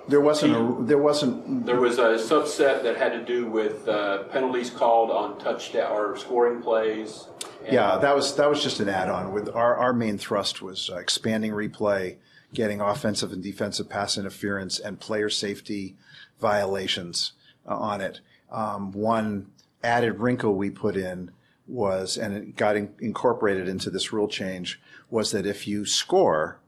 [0.08, 4.24] there wasn't a, there wasn't there was a subset that had to do with uh,
[4.24, 7.28] penalties called on touchdown or scoring plays.
[7.64, 9.32] Yeah, that was that was just an add-on.
[9.32, 12.16] With our our main thrust was uh, expanding replay,
[12.54, 15.96] getting offensive and defensive pass interference, and player safety
[16.40, 17.32] violations
[17.68, 18.20] uh, on it.
[18.50, 19.50] Um, one
[19.82, 21.30] added wrinkle we put in
[21.66, 24.80] was, and it got in, incorporated into this rule change,
[25.10, 26.58] was that if you score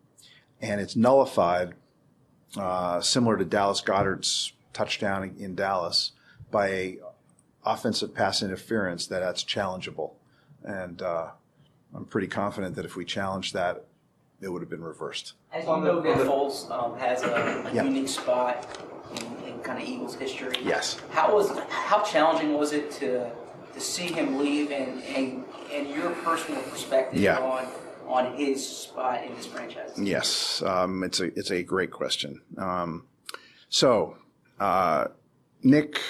[0.61, 1.75] and it's nullified,
[2.57, 6.13] uh, similar to Dallas Goedert's touchdown in Dallas,
[6.51, 6.99] by a
[7.65, 10.13] offensive pass interference, that that's challengeable.
[10.65, 11.29] And uh,
[11.95, 13.85] I'm pretty confident that if we challenge that,
[14.41, 15.35] it would have been reversed.
[15.53, 17.85] As you know, Nick Foles um, has a, a Yeah.
[17.85, 18.67] unique spot
[19.17, 20.57] in, in kind of Eagles history.
[20.63, 21.01] Yes.
[21.11, 23.31] How was how challenging was it to
[23.75, 27.39] to see him leave and and, and your personal perspective Yeah.
[27.41, 27.67] on
[28.07, 29.93] on his spot in this franchise?
[29.99, 32.41] Yes, um, it's a it's a great question.
[32.57, 33.07] Um,
[33.69, 34.17] so,
[34.61, 35.09] uh,
[35.63, 36.01] Nick,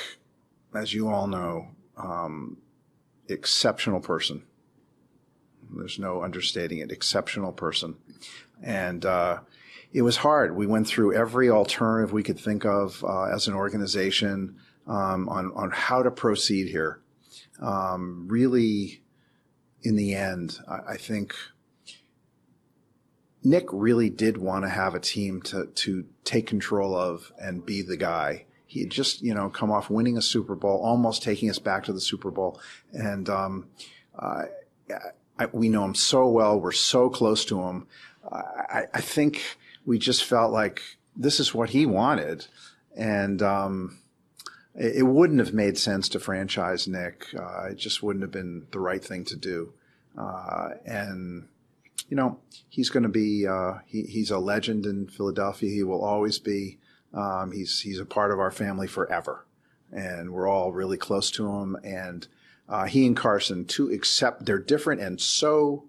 [0.74, 2.58] as you all know, um,
[3.28, 4.42] exceptional person.
[5.70, 6.90] There's no understating it.
[6.90, 7.96] Exceptional person,
[8.62, 9.40] and uh,
[9.92, 10.56] it was hard.
[10.56, 15.52] We went through every alternative we could think of uh, as an organization um, on
[15.54, 17.00] on how to proceed here.
[17.60, 19.02] Um, really,
[19.82, 21.34] in the end, I, I think.
[23.44, 27.82] Nick really did want to have a team to to take control of and be
[27.82, 28.44] the guy.
[28.66, 31.84] He had just you know come off winning a Super Bowl, almost taking us back
[31.84, 32.60] to the Super Bowl,
[32.92, 33.68] and um,
[34.18, 34.42] uh,
[35.38, 36.60] I, we know him so well.
[36.60, 37.86] We're so close to him.
[38.30, 39.42] I, I think
[39.86, 40.82] we just felt like
[41.16, 42.46] this is what he wanted,
[42.96, 43.98] and um,
[44.74, 47.26] it, it wouldn't have made sense to franchise Nick.
[47.38, 49.72] Uh, it just wouldn't have been the right thing to do,
[50.18, 51.48] uh, and
[52.08, 55.70] you know, he's going to be, uh, he, he's a legend in Philadelphia.
[55.70, 56.78] He will always be.
[57.12, 59.44] Um, he's, he's a part of our family forever.
[59.92, 61.76] And we're all really close to him.
[61.84, 62.26] And
[62.68, 65.84] uh, he and Carson, to accept, they're different and so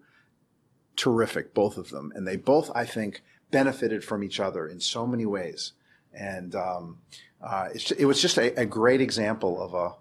[0.95, 2.11] terrific, both of them.
[2.15, 5.73] And they both, I think, benefited from each other in so many ways.
[6.13, 6.99] And um,
[7.41, 9.95] uh, it was just a, a great example of a,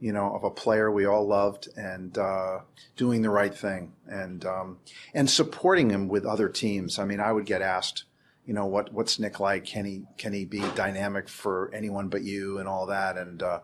[0.00, 2.60] you know, of a player we all loved and uh,
[2.96, 4.78] doing the right thing and um,
[5.12, 6.98] and supporting him with other teams.
[6.98, 8.04] I mean, I would get asked,
[8.46, 9.66] you know, what what's Nick like?
[9.66, 13.18] Can he can he be dynamic for anyone but you and all that?
[13.18, 13.60] And uh,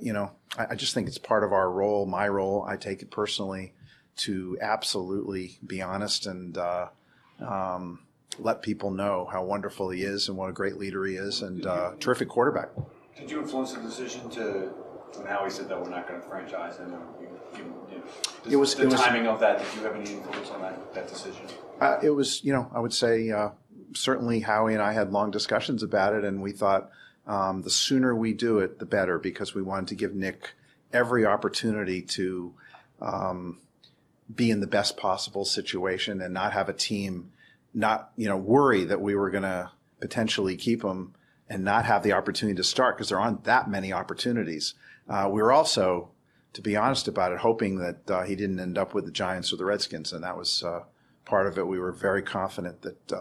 [0.00, 2.64] you know, I, I just think it's part of our role, my role.
[2.68, 3.72] I take it personally
[4.18, 6.88] to absolutely be honest and uh,
[7.40, 8.00] um,
[8.38, 11.64] let people know how wonderful he is and what a great leader he is and
[11.66, 12.68] uh, terrific quarterback.
[13.16, 14.70] Did you influence the decision to,
[15.16, 16.92] when Howie said that we're not going to franchise him?
[16.94, 18.04] or you- you- you know,
[18.50, 19.58] It was- the it was- timing of that.
[19.58, 21.46] Did you have any influence on that, that decision?
[21.80, 23.50] Uh, it was, you know, I would say uh,
[23.94, 26.90] certainly Howie and I had long discussions about it, and we thought
[27.28, 30.54] um, the sooner we do it, the better, because we wanted to give Nick
[30.92, 32.54] every opportunity to
[33.00, 33.58] um,
[34.34, 37.30] be in the best possible situation and not have a team
[37.74, 41.14] not, you know, worry that we were going to potentially keep him
[41.48, 44.74] and not have the opportunity to start because there aren't that many opportunities.
[45.08, 46.10] Uh, we were also,
[46.54, 49.52] to be honest about it, hoping that uh, he didn't end up with the Giants
[49.52, 50.80] or the Redskins, and that was uh,
[51.24, 51.66] part of it.
[51.66, 53.12] We were very confident that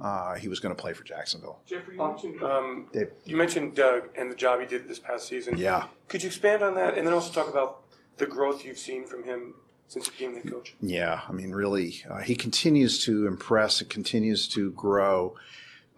[0.00, 1.60] uh, he was going to play for Jacksonville.
[1.66, 3.10] Jeffrey, you mentioned, um, Dave.
[3.24, 5.56] you mentioned Doug and the job he did this past season.
[5.56, 5.86] Yeah.
[6.08, 7.82] Could you expand on that and then also talk about
[8.16, 9.54] the growth you've seen from him
[9.88, 10.74] since he became the coach?
[10.80, 15.36] Yeah, I mean, really, uh, he continues to impress and continues to grow.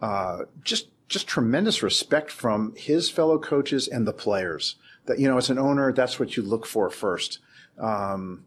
[0.01, 4.75] Uh, just, just tremendous respect from his fellow coaches and the players.
[5.05, 7.39] That you know, as an owner, that's what you look for first.
[7.79, 8.45] Um,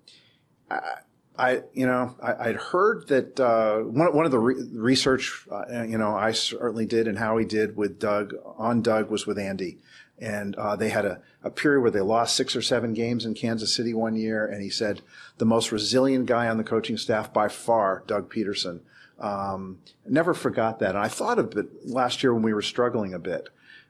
[0.70, 0.80] I,
[1.40, 5.84] I, you know, I, would heard that uh, one, one of the re- research, uh,
[5.84, 9.78] you know, I certainly did, and Howie did with Doug on Doug was with Andy,
[10.18, 13.32] and uh, they had a, a period where they lost six or seven games in
[13.32, 15.00] Kansas City one year, and he said
[15.38, 18.80] the most resilient guy on the coaching staff by far, Doug Pederson.
[19.18, 23.14] Um, never forgot that, and I thought of it last year when we were struggling
[23.14, 23.48] a bit.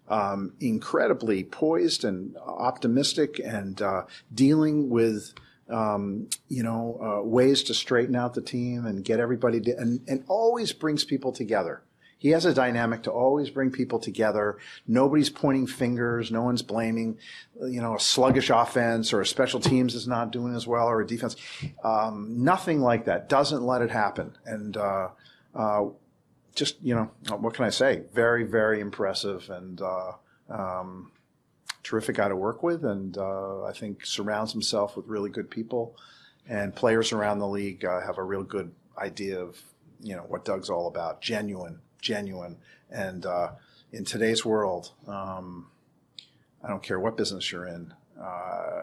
[0.08, 5.34] Um, incredibly poised and optimistic, and uh, dealing with
[5.70, 10.00] um, you know, uh, ways to straighten out the team and get everybody to, and,
[10.08, 11.82] and always brings people together.
[12.18, 14.58] He has a dynamic to always bring people together.
[14.86, 16.30] Nobody's pointing fingers.
[16.30, 17.18] No one's blaming,
[17.62, 21.00] you know, a sluggish offense or a special teams is not doing as well or
[21.00, 21.34] a defense.
[21.82, 23.30] Um, nothing like that.
[23.30, 24.36] Doesn't let it happen.
[24.44, 25.08] And, uh,
[25.54, 25.84] uh,
[26.54, 28.02] just, you know, what can I say?
[28.12, 29.48] Very, very impressive.
[29.48, 30.12] And, uh,
[30.50, 31.12] um,
[31.90, 35.96] terrific guy to work with, and uh, I think surrounds himself with really good people.
[36.48, 39.60] And players around the league uh, have a real good idea of
[40.00, 41.20] you know what Doug's all about.
[41.20, 42.56] Genuine, genuine,
[42.90, 43.50] and uh,
[43.92, 45.66] in today's world, um,
[46.62, 47.92] I don't care what business you're in.
[48.20, 48.82] Uh,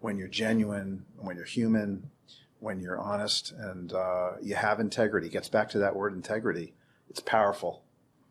[0.00, 2.10] when you're genuine, when you're human,
[2.60, 6.72] when you're honest, and uh, you have integrity, gets back to that word integrity.
[7.10, 7.82] It's powerful.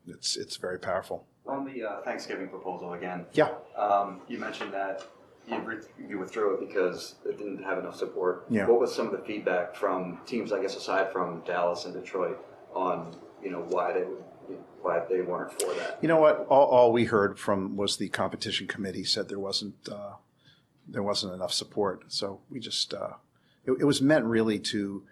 [0.07, 1.27] It's it's very powerful.
[1.47, 3.25] On the uh, Thanksgiving proposal again.
[3.33, 3.49] Yeah.
[3.77, 5.05] Um, you mentioned that
[5.47, 5.77] you, re-
[6.09, 8.45] you withdrew it because it didn't have enough support.
[8.49, 8.67] Yeah.
[8.67, 12.37] What was some of the feedback from teams, I guess, aside from Dallas and Detroit,
[12.73, 14.01] on you know why they
[14.81, 15.99] why they weren't for that?
[16.01, 16.45] You know what?
[16.49, 20.13] All, all we heard from was the competition committee said there wasn't uh,
[20.87, 22.03] there wasn't enough support.
[22.07, 23.13] So we just uh,
[23.65, 25.03] it, it was meant really to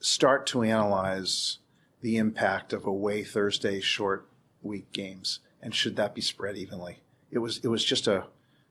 [0.00, 1.58] start to analyze
[2.00, 4.28] the impact of away Thursday short
[4.62, 6.98] week games and should that be spread evenly?
[7.30, 8.24] It was it was just a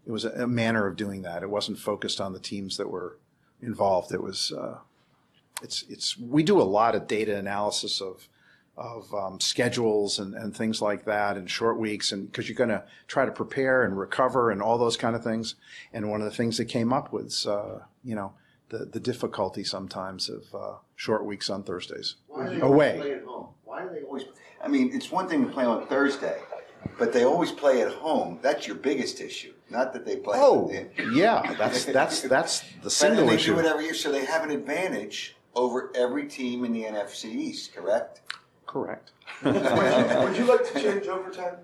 [0.06, 1.44] it was a, manner of doing that.
[1.44, 3.18] It wasn't focused on the teams that were
[3.62, 4.14] involved.
[4.14, 4.78] It was uh,
[5.62, 8.28] it's it's we do a lot of data analysis of
[8.78, 12.70] of um, schedules and, and things like that and short weeks and because you're going
[12.70, 15.56] to try to prepare and recover and all those kind of things
[15.94, 18.34] and one of the things that came up was uh, you know
[18.70, 23.48] the, the difficulty sometimes of uh, short weeks on Thursdays Why away play at home?
[23.78, 24.24] Why do they always?
[24.64, 26.40] I mean, it's one thing to play on Thursday,
[26.98, 28.40] but they always play at home.
[28.42, 29.54] That's your biggest issue.
[29.70, 30.38] Not that they play.
[30.40, 30.72] Oh,
[31.12, 33.54] yeah, that's that's that's the single and they issue.
[33.54, 37.26] do it every year, so they have an advantage over every team in the NFC
[37.26, 37.76] East.
[37.76, 38.22] Correct.
[38.66, 39.12] Correct.
[39.44, 39.56] Would
[40.38, 41.56] you like to change overtime?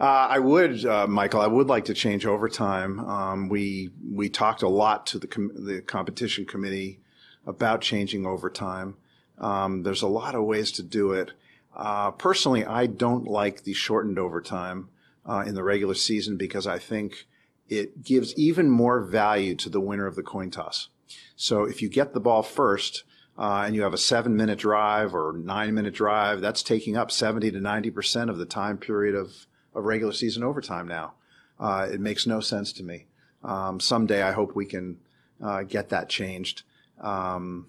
[0.00, 1.40] Uh, I would, uh, Michael.
[1.40, 3.00] I would like to change overtime.
[3.00, 7.00] Um, we we talked a lot to the com- the competition committee
[7.46, 8.96] about changing overtime.
[9.38, 11.32] Um, there's a lot of ways to do it.
[11.74, 14.88] Uh, personally, I don't like the shortened overtime
[15.26, 17.26] uh, in the regular season because I think
[17.68, 20.88] it gives even more value to the winner of the coin toss.
[21.36, 23.04] So if you get the ball first
[23.38, 27.10] uh, and you have a seven minute drive or nine minute drive, that's taking up
[27.10, 31.14] 70 to 90% of the time period of, of regular season overtime now.
[31.58, 33.06] Uh, it makes no sense to me.
[33.42, 34.98] Um, someday I hope we can
[35.42, 36.62] uh, get that changed.
[37.00, 37.68] Um,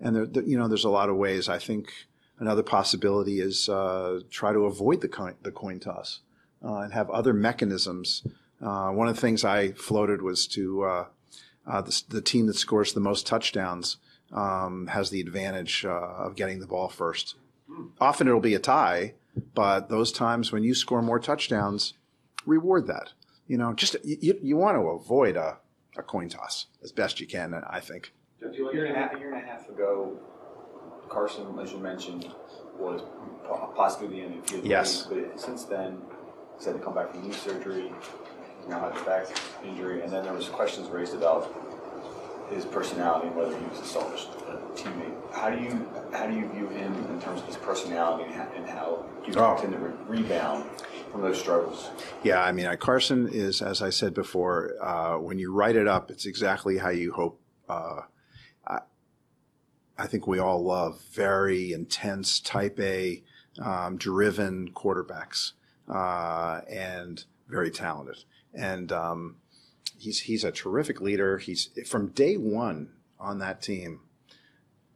[0.00, 1.48] and there, you know, there's a lot of ways.
[1.48, 1.92] I think
[2.42, 6.20] another possibility is uh, try to avoid the coin, the coin toss
[6.64, 8.26] uh, and have other mechanisms.
[8.60, 11.06] Uh, one of the things I floated was to uh,
[11.68, 13.98] uh, the, the, team that scores the most touchdowns
[14.32, 17.36] um, has the advantage uh, of getting the ball first.
[18.00, 19.14] Often it'll be a tie,
[19.54, 21.94] but those times when you score more touchdowns,
[22.44, 23.12] reward that.
[23.46, 25.58] You know, just you, you want to avoid a,
[25.96, 27.54] a coin toss as best you can.
[27.54, 28.12] I think.
[28.42, 30.18] A year and a half, a year and a half ago,
[31.12, 32.26] Carson, as you mentioned,
[32.78, 33.02] was
[33.76, 34.60] possibly the end of MVP.
[34.64, 35.02] Yes.
[35.02, 35.98] But since then,
[36.56, 37.92] he's had to come back from knee surgery.
[38.68, 39.26] Now had a back
[39.64, 41.52] injury, and then there was questions raised about
[42.48, 44.26] his personality and whether he was a selfish
[44.74, 45.14] teammate.
[45.34, 48.48] How do you how do you view him in terms of his personality and how,
[48.56, 49.56] and how you Oh.
[49.60, 50.64] tend to re- rebound
[51.10, 51.90] from those struggles?
[52.22, 56.10] Yeah, I mean, Carson is, as I said before, uh, when you write it up,
[56.10, 57.40] it's exactly how you hope.
[57.68, 58.02] Uh,
[59.98, 63.22] I think we all love very intense, type A,
[63.60, 65.52] um, driven quarterbacks,
[65.88, 68.24] uh, and very talented.
[68.54, 69.36] And um,
[69.98, 71.38] he's he's a terrific leader.
[71.38, 72.90] He's from day one
[73.20, 74.00] on that team.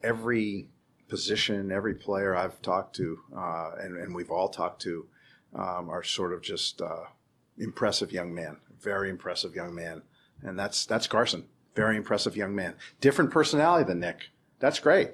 [0.03, 0.69] Every
[1.09, 5.07] position, every player I've talked to, uh, and, and we've all talked to,
[5.55, 7.05] um, are sort of just uh,
[7.59, 10.03] impressive young man, very impressive young man,
[10.43, 14.31] and that's that's Carson, very impressive young man, different personality than Nick.
[14.59, 15.11] That's great,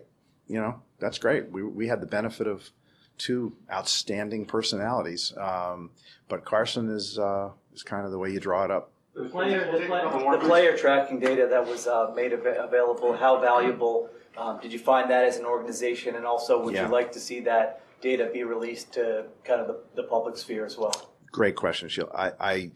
[0.47, 1.51] you know, that's great.
[1.51, 2.71] We we had the benefit of
[3.19, 5.91] two outstanding personalities, um,
[6.29, 8.93] but Carson is uh, is kind of the way you draw it up.
[9.15, 13.41] The player, the player, the player tracking data that was uh, made av- available, how
[13.41, 16.17] valuable um, did you find that as an organization?
[16.17, 16.87] And also, would Yeah.
[16.87, 20.65] you like to see that data be released to kind of the, the public sphere
[20.65, 21.11] as well?
[21.31, 22.11] Great question, Sheila.
[22.15, 22.71] I, I,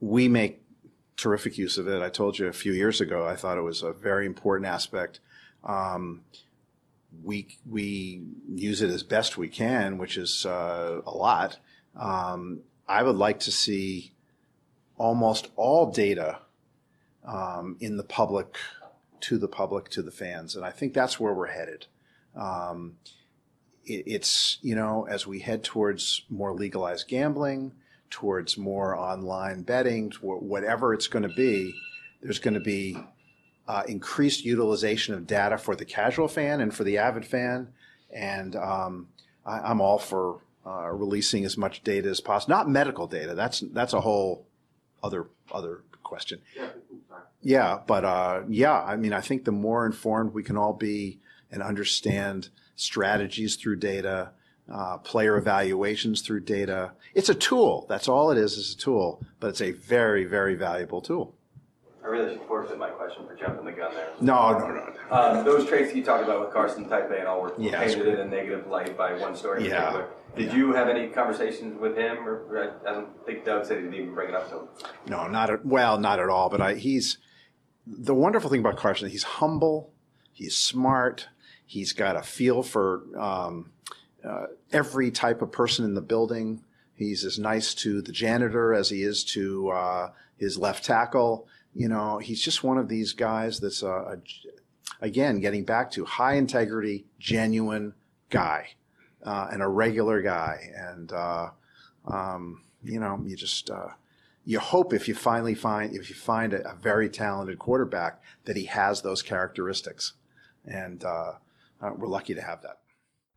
[0.00, 0.62] we make
[1.18, 2.00] terrific use of it.
[2.00, 5.20] I told you a few years ago, I thought it was a very important aspect.
[5.64, 6.22] Um,
[7.22, 8.22] we, we
[8.54, 11.58] use it as best we can, which is uh, a lot.
[11.96, 14.12] Um, I would like to see
[14.96, 16.38] almost all data
[17.24, 18.56] um, in the public,
[19.20, 20.56] to the public, to the fans.
[20.56, 21.86] And I think that's where we're headed.
[22.34, 22.96] Um,
[23.84, 27.72] it, it's, you know, as we head towards more legalized gambling,
[28.10, 31.74] towards more online betting, whatever it's going to be,
[32.22, 32.96] there's going to be
[33.68, 37.68] uh, increased utilization of data for the casual fan and for the avid fan.
[38.10, 39.08] And um,
[39.46, 42.54] I, I'm all for uh, releasing as much data as possible.
[42.54, 43.34] Not medical data.
[43.34, 44.46] That's that's a whole
[45.02, 46.40] other other question.
[47.40, 51.18] Yeah, but uh, yeah, I mean, I think the more informed we can all be
[51.50, 54.30] and understand strategies through data,
[54.72, 57.86] uh, player evaluations through data, it's a tool.
[57.88, 61.34] That's all it is, is a tool, but it's a very, very valuable tool.
[62.04, 64.08] I really should forfeit my question for jumping the gun there.
[64.20, 65.16] No, no, no.
[65.16, 67.94] Um, those traits you talked about with Carson Type A and all were Yeah, that's
[67.94, 69.90] painted in a negative light by one story in Yeah.
[69.90, 70.08] particular.
[70.34, 73.76] Did you have any conversations with him, or or I I don't think Doug said
[73.76, 74.68] he didn't even bring it up to him.
[75.06, 76.48] No, not at, well, not at all.
[76.48, 77.18] But I, he's
[77.86, 79.10] the wonderful thing about Carson.
[79.10, 79.92] He's humble.
[80.32, 81.28] He's smart.
[81.66, 83.70] He's got a feel for um,
[84.24, 86.64] uh, every type of person in the building.
[86.94, 91.46] He's as nice to the janitor as he is to uh, his left tackle.
[91.74, 94.16] You know, he's just one of these guys that's a, a
[95.00, 97.94] again getting back to high integrity, genuine
[98.30, 98.68] guy,
[99.22, 100.70] uh, and a regular guy.
[100.76, 101.50] And uh,
[102.06, 103.88] um, you know, you just uh,
[104.44, 108.56] you hope if you finally find if you find a, a very talented quarterback that
[108.56, 110.14] he has those characteristics,
[110.64, 111.32] and uh,
[111.80, 112.78] uh, we're lucky to have that.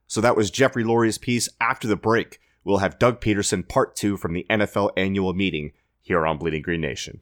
[0.08, 1.50] So that was Jeffrey Lurie's piece.
[1.60, 5.72] After the break, we'll have Doug Pederson part two from the NFL annual meeting
[6.02, 7.22] here on Bleeding Green Nation.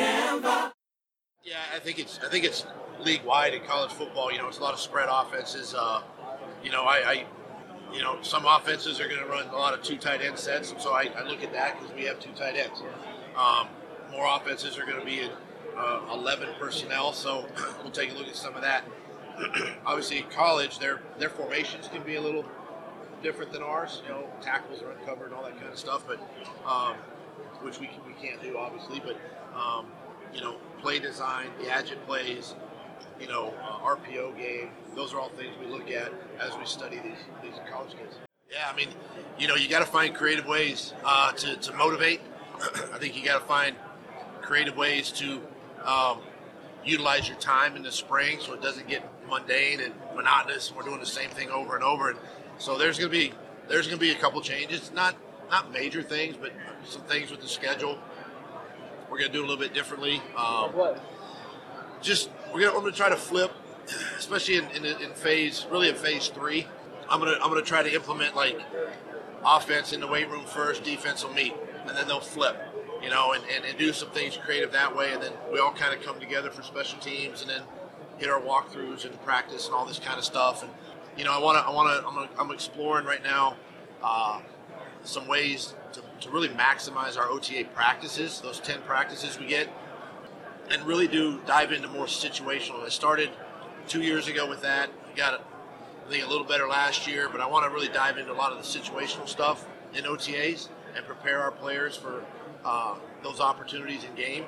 [1.83, 2.65] Think it's I think it's
[2.99, 4.31] league wide in college football.
[4.31, 5.73] You know, it's a lot of spread offenses.
[5.73, 6.01] Uh,
[6.63, 7.25] you know, I, I
[7.93, 10.71] you know some offenses are going to run a lot of two tight end sets,
[10.71, 12.83] and so I, I look at that because we have two tight ends.
[13.35, 13.67] Um,
[14.11, 15.31] more offenses are going to be in
[15.77, 17.47] uh, 11 personnel, so
[17.81, 18.83] we'll take a look at some of that.
[19.85, 22.45] Obviously, in college, their their formations can be a little
[23.23, 24.01] different than ours.
[24.03, 26.19] You know, tackles are uncovered and all that kind of stuff, but
[26.65, 26.95] um,
[27.61, 28.99] which we can, we can't do obviously.
[28.99, 29.17] But
[29.59, 29.87] um,
[30.33, 32.55] you know, play design, gadget plays,
[33.19, 34.69] you know, uh, RPO game.
[34.95, 38.15] Those are all things we look at as we study these these college kids.
[38.51, 38.89] Yeah, I mean,
[39.39, 42.21] you know, you got to find creative ways uh, to to motivate.
[42.61, 43.75] I think you got to find
[44.41, 45.41] creative ways to
[45.85, 46.19] um,
[46.83, 50.69] utilize your time in the spring so it doesn't get mundane and monotonous.
[50.69, 52.19] and We're doing the same thing over and over, and
[52.57, 53.33] so there's going to be
[53.67, 55.15] there's going to be a couple changes, not
[55.49, 56.51] not major things, but
[56.85, 57.99] some things with the schedule.
[59.11, 60.21] We're going to do a little bit differently.
[60.37, 60.71] Um,
[62.01, 63.51] just we're going to, try to flip,
[64.17, 66.65] especially in, in, in phase really in phase three.
[67.09, 68.57] I'm to I'm to try to implement like
[69.45, 71.53] offense in the weight room first, defense will meet,
[71.85, 72.55] and then they'll flip,
[73.03, 75.73] you know, and, and, and do some things creative that way, and then we all
[75.73, 77.61] kind of come together for special teams, and then
[78.17, 80.63] hit our walkthroughs and practice and all this kind of stuff.
[80.63, 80.71] And
[81.17, 83.57] you know, I want to I want to I'm, I'm exploring right now
[84.01, 84.39] uh,
[85.03, 85.73] some ways
[86.21, 89.69] to, really maximize our OTA practices, those 10 practices we get,
[90.69, 92.83] and really do dive into more situational.
[92.83, 93.29] I started
[93.87, 94.89] two years ago with that.
[95.11, 95.45] I got
[96.05, 98.33] I think, a little better last year, but I want to really dive into a
[98.33, 102.23] lot of the situational stuff in OTAs and prepare our players for
[102.65, 104.45] uh, those opportunities in game.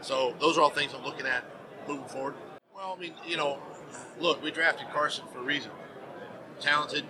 [0.00, 1.44] So those are all things I'm looking at
[1.86, 2.34] moving forward.
[2.74, 3.58] Well, I mean, you know,
[4.18, 5.70] look, we drafted Carson for a reason.
[6.60, 7.04] Talented,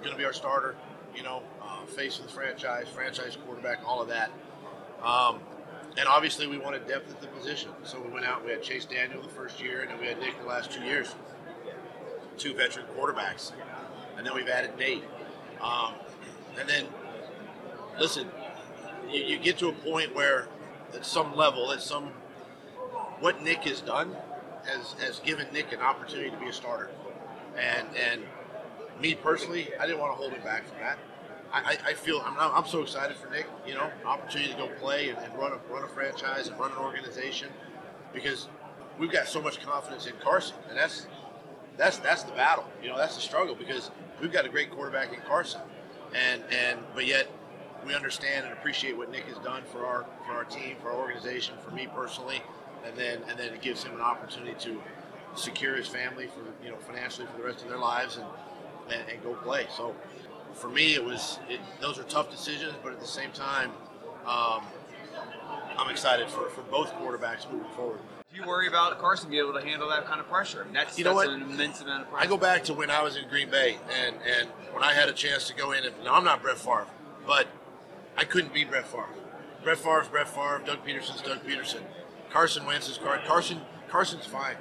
[0.00, 0.76] going to be our starter.
[1.16, 4.30] You know, uh, face of the franchise, franchise quarterback, all of that.
[5.02, 5.40] Um,
[5.96, 8.44] and obviously, we wanted depth at the position, so we went out.
[8.44, 10.82] We had Chase Daniel the first year, and then we had Nick the last two
[10.82, 11.14] years.
[12.36, 13.52] Two veteran quarterbacks,
[14.16, 15.04] and then we've added Nate.
[15.60, 15.94] Um,
[16.58, 16.86] and then,
[17.98, 18.28] listen,
[19.08, 20.48] you, you get to a point where,
[20.92, 22.08] at some level, at some,
[23.20, 24.16] what Nick has done
[24.66, 26.90] has has given Nick an opportunity to be a starter,
[27.56, 28.22] and and
[29.00, 30.98] me personally, I didn't want to hold him back from that.
[31.52, 33.46] I, I feel I'm, I'm so excited for Nick.
[33.64, 36.72] You know, opportunity to go play and, and run a run a franchise and run
[36.72, 37.48] an organization
[38.12, 38.48] because
[38.98, 41.06] we've got so much confidence in Carson, and that's
[41.76, 42.64] that's that's the battle.
[42.82, 45.60] You know, that's the struggle because we've got a great quarterback in Carson,
[46.12, 47.28] and and but yet
[47.86, 50.98] we understand and appreciate what Nick has done for our for our team, for our
[50.98, 52.42] organization, for me personally,
[52.84, 54.82] and then and then it gives him an opportunity to
[55.36, 58.26] secure his family for you know financially for the rest of their lives and
[58.90, 59.66] and, and go play.
[59.76, 59.94] So
[60.54, 63.70] for me, it was it, those are tough decisions, but at the same time,
[64.26, 64.62] um,
[65.76, 68.00] I'm excited for, for both quarterbacks moving forward.
[68.32, 70.66] Do you worry about Carson being able to handle that kind of pressure?
[70.68, 71.36] I that's, You know that's what?
[71.36, 72.24] an immense amount of pressure.
[72.26, 75.08] I go back to when I was in Green Bay, and, and when I had
[75.08, 76.86] a chance to go in, and now I'm not Brett Favre,
[77.26, 77.46] but
[78.16, 79.06] I couldn't be Brett Favre.
[79.62, 81.82] Brett Favre's Brett Favre, Doug Pederson's Doug Peterson,
[82.30, 83.60] Carson Wentz is Car- Carson.
[83.88, 84.56] Carson's fine.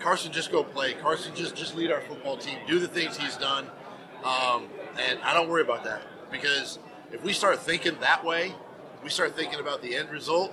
[0.00, 0.94] Carson just go play.
[0.94, 2.58] Carson just just lead our football team.
[2.66, 3.66] Do the things he's done,
[4.24, 4.68] um,
[4.98, 6.78] and I don't worry about that because
[7.12, 8.54] if we start thinking that way,
[9.02, 10.52] we start thinking about the end result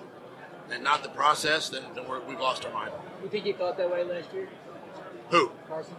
[0.72, 2.91] and not the process, then, then we're, we've lost our mind.
[3.22, 4.48] You think he thought that way last year,
[5.30, 5.52] Who?
[5.68, 5.96] Carson?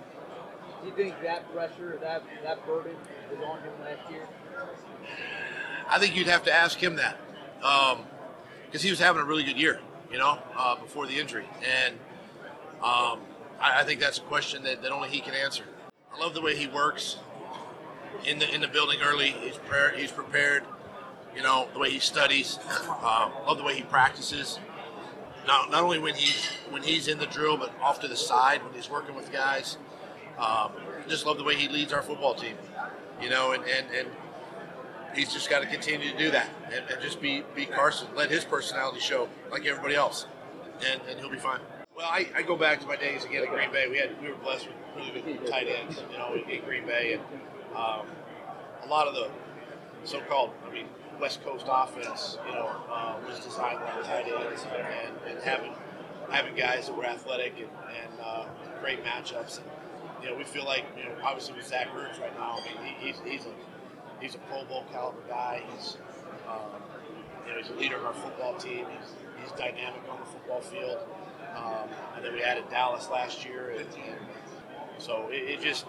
[0.82, 2.94] Do you think that pressure, that that burden
[3.30, 4.26] was on him last year?
[5.88, 7.16] I think you'd have to ask him that
[8.66, 9.80] because he was having a really good year,
[10.10, 11.94] you know, uh, before the injury, and
[12.82, 13.20] um,
[13.60, 15.64] I, I think that's a question that, that only he can answer.
[16.12, 17.16] I love the way he works
[18.24, 19.30] in the in the building early.
[19.30, 19.96] He's prepared.
[19.96, 20.64] He's prepared.
[21.34, 22.58] You know the way he studies.
[22.88, 24.58] Uh, love the way he practices.
[25.46, 28.62] Not, not only when he's when he's in the drill, but off to the side
[28.64, 29.76] when he's working with guys.
[30.38, 30.72] Um,
[31.08, 32.56] just love the way he leads our football team.
[33.20, 34.08] You know, and, and, and
[35.14, 38.08] he's just got to continue to do that and, and just be be Carson.
[38.14, 40.26] Let his personality show like everybody else,
[40.90, 41.60] and, and he'll be fine.
[41.96, 43.86] Well, I, I go back to my days again at Green Bay.
[43.88, 47.12] We had we were blessed with really good tight ends, you know, in, Green Bay,
[47.12, 47.22] and
[47.76, 48.06] um,
[48.82, 49.30] a lot of the
[50.02, 50.86] so-called, I mean,
[51.20, 55.72] West Coast offense, you know, uh, was designed around tight ends and, and having
[56.30, 58.46] having guys that were athletic and, and uh,
[58.80, 59.58] great matchups.
[59.58, 59.66] And,
[60.20, 62.94] you know, we feel like, you know, obviously with Zach Ertz right now, I mean,
[62.98, 63.54] he, he's, he's a
[64.20, 65.62] he's a Pro Bowl caliber guy.
[65.72, 65.96] He's
[66.48, 66.82] um,
[67.46, 68.86] you know he's a leader of our football team.
[68.98, 70.98] He's, he's dynamic on the football field.
[71.56, 74.20] Um, and then we added Dallas last year, and, and
[74.98, 75.86] so it, it just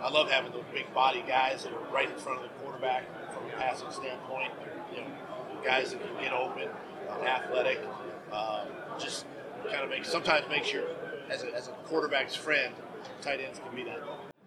[0.00, 3.04] I love having those big body guys that are right in front of the quarterback
[3.32, 4.50] from a passing standpoint.
[4.94, 5.06] You know,
[5.64, 6.68] guys that can get open,
[7.08, 7.80] uh, athletic.
[8.32, 8.64] Uh,
[8.98, 9.26] just
[9.70, 10.84] kind of makes sometimes makes your
[11.30, 12.74] as a, as a quarterback's friend.
[13.20, 14.00] Tight ends can be that.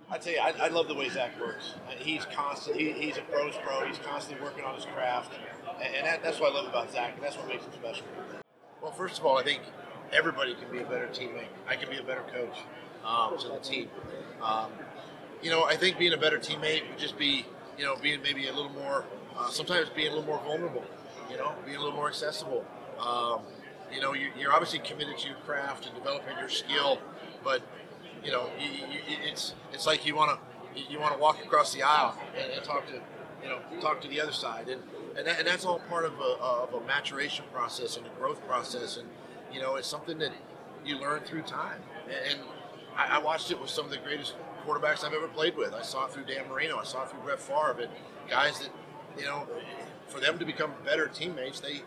[0.10, 1.74] I tell you, I, I love the way Zach works.
[1.98, 2.78] He's constant.
[2.78, 3.88] He, he's a pros pro.
[3.88, 5.34] He's constantly working on his craft,
[5.82, 7.14] and, and that, that's what I love about Zach.
[7.16, 8.06] And that's what makes him special.
[8.82, 9.62] Well, first of all, I think
[10.12, 11.48] everybody can be a better teammate.
[11.68, 12.58] I can be a better coach
[13.06, 13.90] um, to the team.
[14.42, 14.72] Um,
[15.42, 17.46] you know, I think being a better teammate would just be,
[17.78, 19.06] you know, being maybe a little more,
[19.38, 20.84] uh, sometimes being a little more vulnerable.
[21.30, 22.64] You know, being a little more accessible.
[23.00, 23.42] Um,
[23.92, 27.00] you know, you're, you're obviously committed to your craft and developing your skill,
[27.44, 27.62] but
[28.24, 31.74] you know, you, you, it's it's like you want to you want to walk across
[31.74, 32.94] the aisle and, and talk to
[33.44, 34.82] you know talk to the other side, and
[35.18, 38.46] and, that, and that's all part of a, of a maturation process and a growth
[38.48, 39.08] process, and
[39.56, 40.32] you know, it's something that
[40.86, 41.82] you learn through time.
[42.30, 42.40] And
[42.96, 44.36] I, I watched it with some of the greatest
[44.68, 45.74] quarterbacks I've ever played with.
[45.74, 46.78] I saw it through Dan Marino.
[46.78, 47.90] I saw it through Brett Favre, and
[48.30, 48.70] guys that
[49.18, 49.48] you know,
[50.08, 51.82] for them to become better teammates, they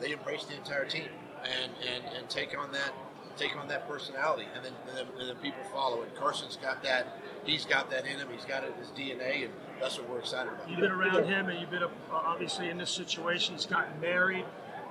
[0.00, 1.08] they embrace the entire team
[1.42, 2.92] and, and, and take on that
[3.38, 6.02] take on that personality, and then, and then and then people follow.
[6.02, 7.18] And Carson's got that.
[7.44, 8.28] He's got that in him.
[8.32, 10.68] He's got it in his DNA, and that's what we're excited about.
[10.68, 13.54] You've been around him, and you've been uh, obviously in this situation.
[13.54, 14.44] He's gotten married.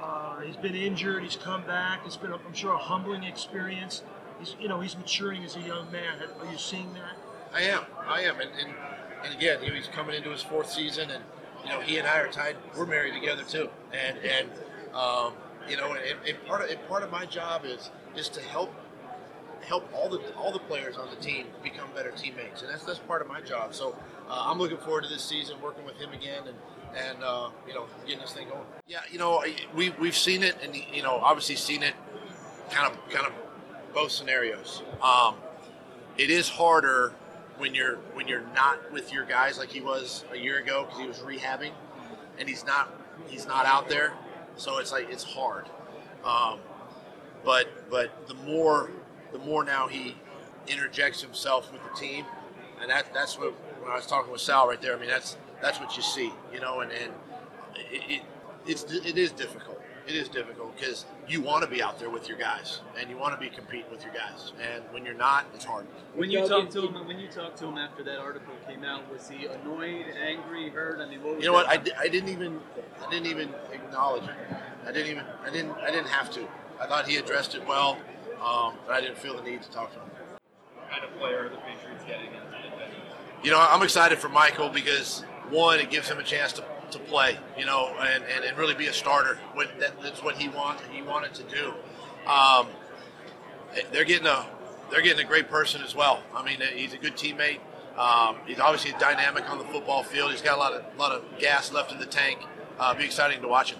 [0.05, 1.23] Uh, he's been injured.
[1.23, 2.01] He's come back.
[2.05, 4.03] It's been, I'm sure, a humbling experience.
[4.39, 6.19] He's, you know, he's maturing as a young man.
[6.39, 7.17] Are you seeing that?
[7.53, 7.83] I am.
[8.05, 8.39] I am.
[8.39, 8.73] And, and,
[9.23, 11.23] and again, you know, he's coming into his fourth season, and
[11.63, 12.55] you know, he and I are tied.
[12.77, 13.69] We're married together too.
[13.93, 14.49] And and
[14.93, 15.33] um,
[15.67, 18.73] you know, and, and part of and part of my job is is to help
[19.61, 22.99] help all the all the players on the team become better teammates, and that's that's
[22.99, 23.73] part of my job.
[23.73, 23.95] So
[24.29, 26.57] uh, I'm looking forward to this season, working with him again, and
[26.95, 28.61] and uh, you know, getting this thing going.
[28.87, 29.43] Yeah, you know,
[29.75, 31.93] we we've seen it, and you know, obviously seen it,
[32.71, 33.33] kind of kind of
[33.93, 34.83] both scenarios.
[35.01, 35.35] Um,
[36.17, 37.13] it is harder
[37.57, 40.99] when you're when you're not with your guys like he was a year ago because
[40.99, 41.71] he was rehabbing,
[42.37, 42.93] and he's not
[43.27, 44.13] he's not out there,
[44.55, 45.65] so it's like it's hard.
[46.23, 46.59] Um,
[47.43, 48.91] but but the more
[49.31, 50.15] the more now he
[50.67, 52.25] interjects himself with the team,
[52.81, 54.95] and that that's what when I was talking with Sal right there.
[54.95, 57.11] I mean that's that's what you see, you know, and and
[57.91, 58.21] it, it
[58.67, 59.81] it's it is difficult.
[60.07, 63.17] It is difficult because you want to be out there with your guys and you
[63.17, 65.87] want to be competing with your guys, and when you're not, it's hard.
[66.13, 69.11] When you talked to him, when you talked to him after that article came out,
[69.11, 70.99] was he annoyed, angry, hurt?
[70.99, 71.65] I mean, what was You know what?
[71.65, 71.71] that?
[71.71, 72.59] I, di- I didn't even
[73.03, 74.35] I didn't even acknowledge it.
[74.85, 76.47] I didn't even I didn't I didn't have to.
[76.79, 77.97] I thought he addressed it well,
[78.43, 80.09] um, but I didn't feel the need to talk to him.
[80.75, 84.29] What kind of player are the Patriots getting into the You know, I'm excited for
[84.29, 88.45] Michael because one, it gives him a chance to, to play, you know, and, and,
[88.45, 89.37] and really be a starter.
[89.53, 91.73] When that, that's what he wanted he wanted to do.
[92.29, 92.67] Um,
[93.91, 94.45] they're getting a
[94.91, 96.21] they're getting a great person as well.
[96.33, 97.59] I mean, he's a good teammate.
[97.97, 100.31] Um, he's obviously dynamic on the football field.
[100.31, 102.39] He's got a lot of lot of gas left in the tank.
[102.77, 103.79] Uh, be exciting to watch him.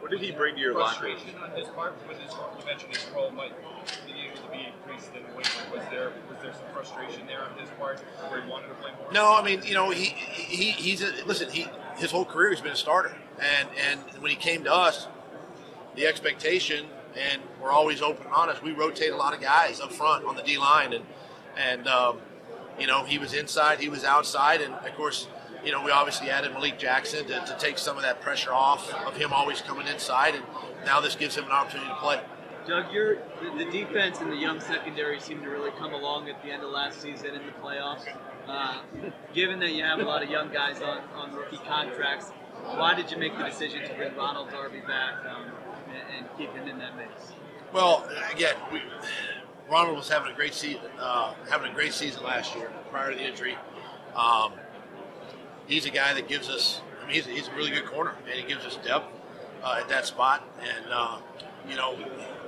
[0.00, 1.16] What did he bring to your locker room?
[1.44, 3.79] On his part with his, you mentioned his role might be able to
[5.72, 8.90] Was there was there some frustration there on his part where he wanted to play
[8.98, 9.12] more?
[9.12, 11.50] No, I mean, you know, he, he he's a, listen.
[11.50, 15.06] He his whole career he's been a starter, and and when he came to us,
[15.94, 16.86] the expectation,
[17.16, 18.62] and we're always open and honest.
[18.62, 21.04] We rotate a lot of guys up front on the D line, and
[21.56, 22.18] and um,
[22.78, 25.28] you know he was inside, he was outside, and of course,
[25.64, 28.92] you know we obviously added Malik Jackson to, to take some of that pressure off
[29.06, 30.44] of him always coming inside, and
[30.84, 32.20] now this gives him an opportunity to play.
[32.70, 36.40] Doug, your the, the defense and the young secondary seemed to really come along at
[36.40, 38.06] the end of last season in the playoffs.
[38.46, 38.80] Uh,
[39.34, 42.30] given that you have a lot of young guys on, on rookie contracts,
[42.76, 45.46] why did you make the decision to bring Ronald Darby back um,
[45.88, 47.32] and, and keep him in that mix?
[47.72, 48.80] Well, again, we,
[49.68, 53.16] Ronald was having a great season, uh, having a great season last year prior to
[53.16, 53.56] the injury.
[54.14, 54.52] Um,
[55.66, 56.82] he's a guy that gives us.
[57.02, 59.12] I mean, he's, he's a really good corner, and he gives us depth
[59.64, 60.48] uh, at that spot.
[60.60, 61.18] And uh,
[61.68, 61.96] you know,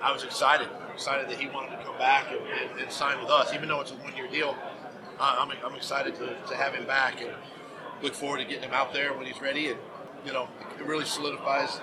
[0.03, 3.31] I was excited, excited that he wanted to come back and, and, and sign with
[3.31, 4.57] us, even though it's a one-year deal.
[5.19, 7.31] Uh, I'm, I'm excited to, to have him back and
[8.03, 9.69] look forward to getting him out there when he's ready.
[9.69, 9.79] And
[10.27, 10.49] you know,
[10.79, 11.81] it really solidifies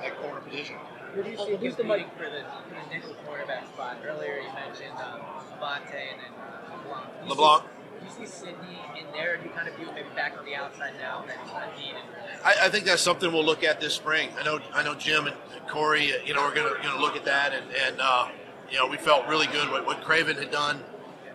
[0.00, 0.76] that corner position.
[1.14, 3.98] Who do you see who's competing for the, for the nickel quarterback spot?
[4.04, 5.20] Earlier you mentioned um,
[5.58, 7.28] Avonte and then uh, LeBlanc.
[7.28, 7.64] LeBlanc.
[8.10, 9.36] See, do you see Sidney in there?
[9.36, 11.76] Do you kind of view him maybe back on the outside now that he's not
[11.78, 12.02] needed?
[12.44, 14.30] I, I think that's something we'll look at this spring.
[14.38, 15.36] I know, I know Jim and
[15.68, 18.28] Corey, uh, you know, are going to going to look at that, and and uh,
[18.70, 20.82] you know, we felt really good what, what Cre'Von had done,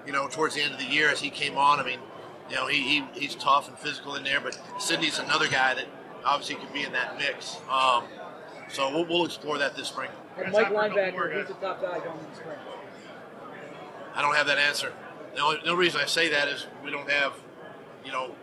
[0.05, 1.79] you know, towards the end of the year as he came on.
[1.79, 1.99] I mean,
[2.49, 5.85] you know, he, he he's tough and physical in there, but Sidney's another guy that
[6.23, 7.57] obviously could be in that mix.
[7.69, 8.03] Um,
[8.69, 10.09] so we'll, we'll explore that this spring.
[10.37, 12.57] And Mike linebacker, who's the top guy going in the spring?
[14.15, 14.91] I don't have that answer.
[15.35, 17.33] The only, the only reason I say that is we don't have,
[18.05, 18.33] you know,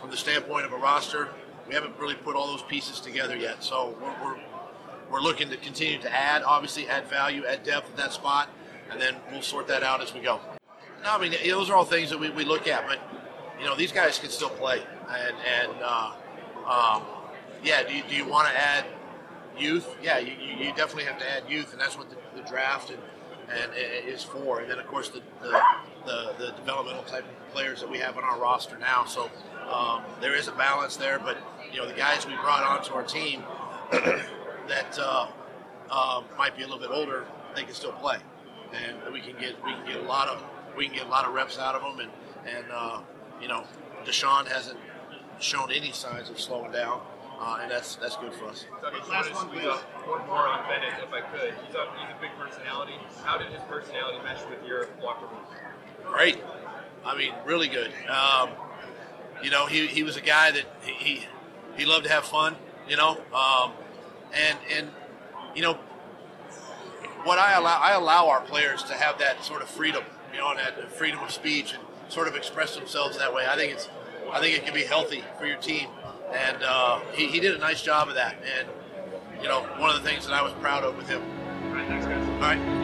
[0.00, 1.30] from the standpoint of a roster,
[1.66, 3.64] we haven't really put all those pieces together yet.
[3.64, 4.40] So we're, we're,
[5.10, 8.50] we're looking to continue to add, obviously, add value, add depth at that spot,
[8.90, 10.38] and then we'll sort that out as we go.
[11.02, 12.98] No, I mean, those are all things that we, we look at, but,
[13.58, 14.82] you know, these guys can still play.
[15.08, 16.12] And, and uh,
[16.66, 17.02] um,
[17.62, 18.84] yeah, do you, do you want to add
[19.58, 19.88] youth?
[20.02, 23.00] Yeah, you, you definitely have to add youth, and that's what the, the draft and,
[23.48, 23.72] and
[24.06, 24.60] is for.
[24.60, 25.62] And then, of course, the, the,
[26.06, 29.04] the, the developmental type of players that we have on our roster now.
[29.04, 29.30] So
[29.72, 31.36] um, there is a balance there, but
[31.72, 33.42] you know, the guys we brought onto our team
[33.92, 35.28] that uh,
[35.90, 37.24] uh, might be a little bit older,
[37.54, 38.18] they can still play,
[38.72, 40.42] and we can get we can get a lot of
[40.76, 43.00] we can get a lot of reps out of them, and and uh,
[43.40, 43.64] you know,
[44.04, 44.78] DeSean hasn't
[45.40, 47.00] shown any signs of slowing down,
[47.40, 48.66] uh, and that's that's good for us.
[48.82, 49.64] Want to squeeze
[50.06, 51.54] one more on Bennett, if I could.
[51.66, 52.94] He's a, he's a big personality.
[53.24, 55.44] How did his personality mesh with your locker room?
[56.06, 56.38] Great.
[57.04, 57.92] I mean, really good.
[58.08, 58.50] Um,
[59.42, 61.26] you know, he, he was a guy that he,
[61.76, 62.56] he loved to have fun.
[62.88, 63.72] You know, um,
[64.34, 64.90] and and
[65.54, 65.74] you know
[67.24, 70.04] what I allow I allow our players to have that sort of freedom.
[70.32, 73.46] You know, and that freedom of speech and sort of express themselves that way.
[73.48, 73.88] I think it's
[74.32, 75.88] I think it can be healthy for your team,
[76.32, 78.36] and uh, he, he did a nice job of that.
[78.58, 78.68] And
[79.40, 81.22] you know, one of the things that I was proud of with him.
[81.68, 82.26] All right, thanks, guys.
[82.28, 82.83] All right.